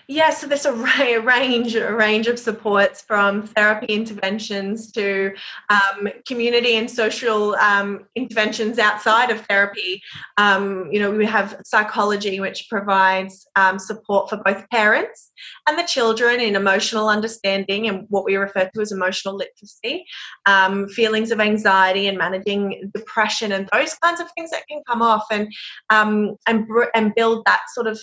[0.10, 5.34] Yeah, so there's a, a range, a range of supports from therapy interventions to
[5.70, 10.02] um, community and social um, interventions outside of therapy.
[10.38, 15.34] Um, you know, we have psychology, which provides um, support for both parents
[15.68, 20.06] and the children in emotional understanding and what we refer to as emotional literacy,
[20.46, 25.02] um, feelings of anxiety and managing depression and those kinds of things that can come
[25.02, 25.52] off and
[25.90, 28.00] um, and and build that sort of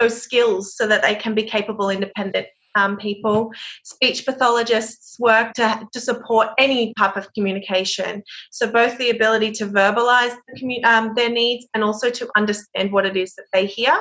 [0.00, 3.52] those skills so that they can be capable, independent um, people.
[3.84, 8.22] Speech pathologists work to, to support any type of communication.
[8.50, 13.06] So, both the ability to verbalize the um, their needs and also to understand what
[13.06, 13.96] it is that they hear,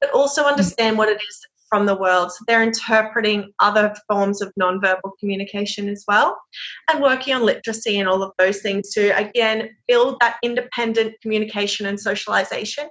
[0.00, 2.32] but also understand what it is from the world.
[2.32, 6.38] So, they're interpreting other forms of nonverbal communication as well
[6.90, 11.86] and working on literacy and all of those things to, again, build that independent communication
[11.86, 12.88] and socialization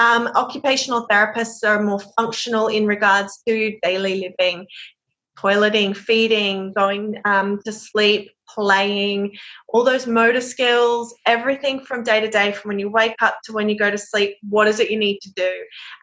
[0.00, 4.66] um, occupational therapists are more functional in regards to daily living,
[5.38, 9.36] toileting, feeding, going um, to sleep, playing,
[9.68, 13.52] all those motor skills, everything from day to day, from when you wake up to
[13.52, 14.38] when you go to sleep.
[14.48, 15.52] What is it you need to do?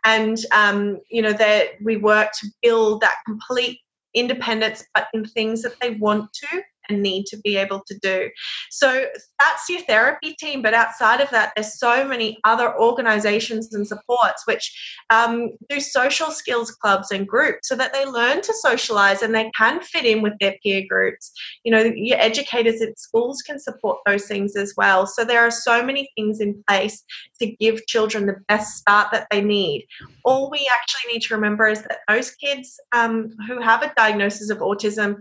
[0.06, 3.80] And um, you know that we work to build that complete
[4.14, 8.30] independence, but in things that they want to and need to be able to do.
[8.70, 9.06] So
[9.40, 10.62] that's your therapy team.
[10.62, 14.74] But outside of that, there's so many other organizations and supports which
[15.10, 19.52] um, do social skills clubs and groups so that they learn to socialize and they
[19.58, 21.32] can fit in with their peer groups.
[21.64, 25.08] You know, your educators at schools can support those things as well.
[25.08, 27.04] So there are so many things in place
[27.40, 29.88] to give children the best start that they need.
[30.26, 34.50] All we actually need to remember is that those kids um, who have a diagnosis
[34.50, 35.18] of autism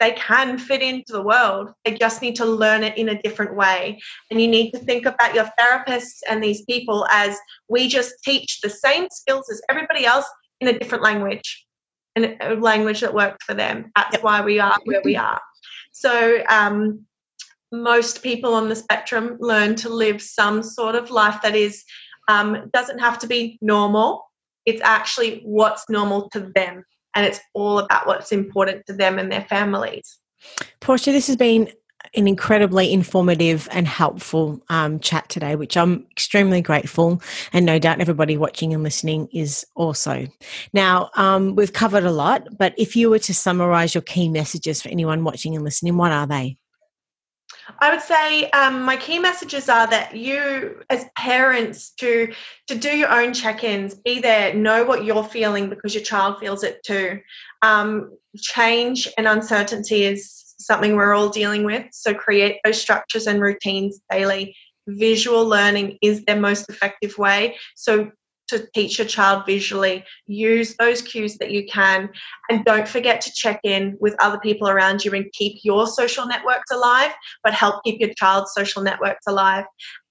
[0.00, 1.72] they can fit into the world.
[1.84, 4.00] They just need to learn it in a different way.
[4.30, 7.36] And you need to think about your therapists and these people as
[7.68, 10.26] we just teach the same skills as everybody else
[10.60, 11.66] in a different language,
[12.16, 13.90] in a language that works for them.
[13.96, 15.40] That's why we are where we are.
[15.92, 17.04] So, um,
[17.70, 21.84] most people on the spectrum learn to live some sort of life that is
[22.28, 24.24] um, doesn't have to be normal.
[24.64, 26.84] It's actually what's normal to them
[27.18, 30.20] and it's all about what's important to them and their families.
[30.78, 31.68] Portia, this has been
[32.14, 37.20] an incredibly informative and helpful um, chat today, which I'm extremely grateful,
[37.52, 40.28] and no doubt everybody watching and listening is also.
[40.72, 44.80] Now, um, we've covered a lot, but if you were to summarize your key messages
[44.80, 46.56] for anyone watching and listening, what are they?
[47.78, 52.32] I would say um, my key messages are that you, as parents, to
[52.66, 56.64] to do your own check-ins, be there, know what you're feeling because your child feels
[56.64, 57.20] it too.
[57.62, 63.40] Um, change and uncertainty is something we're all dealing with, so create those structures and
[63.40, 64.56] routines daily.
[64.86, 67.56] Visual learning is their most effective way.
[67.76, 68.10] So
[68.48, 70.04] to teach your child visually.
[70.26, 72.10] Use those cues that you can.
[72.50, 76.26] And don't forget to check in with other people around you and keep your social
[76.26, 77.12] networks alive,
[77.44, 79.64] but help keep your child's social networks alive.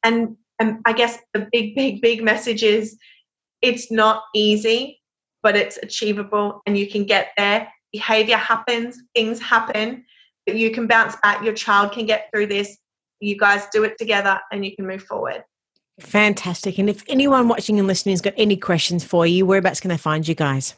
[0.03, 2.97] And, and I guess the big, big, big message is
[3.61, 5.01] it's not easy,
[5.43, 7.71] but it's achievable and you can get there.
[7.91, 10.03] Behavior happens, things happen,
[10.45, 11.43] but you can bounce back.
[11.43, 12.77] Your child can get through this.
[13.19, 15.43] You guys do it together and you can move forward.
[15.99, 16.77] Fantastic.
[16.77, 19.97] And if anyone watching and listening has got any questions for you, whereabouts can they
[19.97, 20.75] find you guys?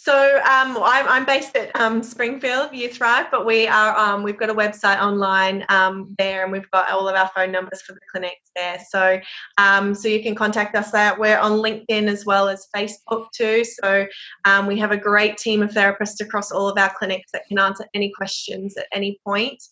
[0.00, 4.38] So um, I'm, I'm, based at um, Springfield Youth Thrive, but we are um, we've
[4.38, 7.92] got a website online um, there, and we've got all of our phone numbers for
[7.92, 8.78] the clinics there.
[8.88, 9.20] So
[9.58, 11.18] um, so you can contact us there.
[11.18, 13.64] We're on LinkedIn as well as Facebook too.
[13.64, 14.06] So
[14.44, 17.58] um, we have a great team of therapists across all of our clinics that can
[17.58, 19.62] answer any questions at any point.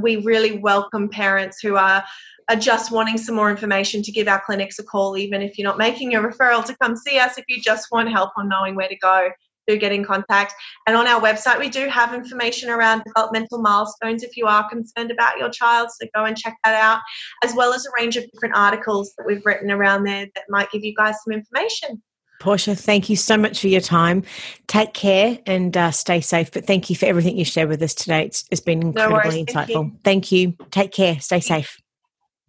[0.00, 2.02] we really welcome parents who are
[2.50, 5.68] are just wanting some more information to give our clinics a call, even if you're
[5.68, 8.74] not making a referral to come see us, if you just want help on knowing
[8.74, 9.30] where to go,
[9.68, 10.52] do get in contact.
[10.88, 15.12] And on our website, we do have information around developmental milestones if you are concerned
[15.12, 15.90] about your child.
[15.92, 17.00] So go and check that out,
[17.44, 20.72] as well as a range of different articles that we've written around there that might
[20.72, 22.02] give you guys some information.
[22.40, 24.24] Portia, thank you so much for your time.
[24.66, 26.50] Take care and uh, stay safe.
[26.50, 28.24] But thank you for everything you shared with us today.
[28.24, 30.02] It's, it's been incredibly no insightful.
[30.02, 30.48] Thank you.
[30.48, 30.66] thank you.
[30.70, 31.20] Take care.
[31.20, 31.78] Stay safe.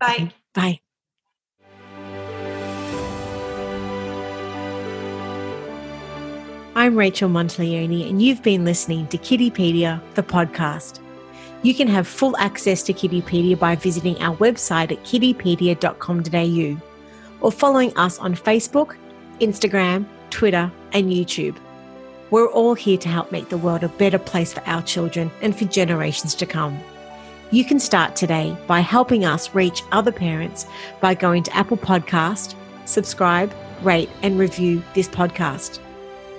[0.02, 0.34] Bye.
[0.56, 0.80] Bye.
[6.74, 11.00] I'm Rachel Monteleone, and you've been listening to Kiddipedia, the podcast.
[11.62, 16.82] You can have full access to Kiddipedia by visiting our website at kiddipedia.com.au
[17.42, 18.96] or following us on Facebook,
[19.40, 21.56] Instagram, Twitter, and YouTube.
[22.32, 25.56] We're all here to help make the world a better place for our children and
[25.56, 26.80] for generations to come.
[27.54, 30.66] You can start today by helping us reach other parents
[31.02, 35.80] by going to Apple Podcast, subscribe, rate, and review this podcast.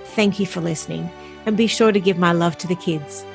[0.04, 1.10] Thank you for listening,
[1.44, 3.26] and be sure to give my love to the kids.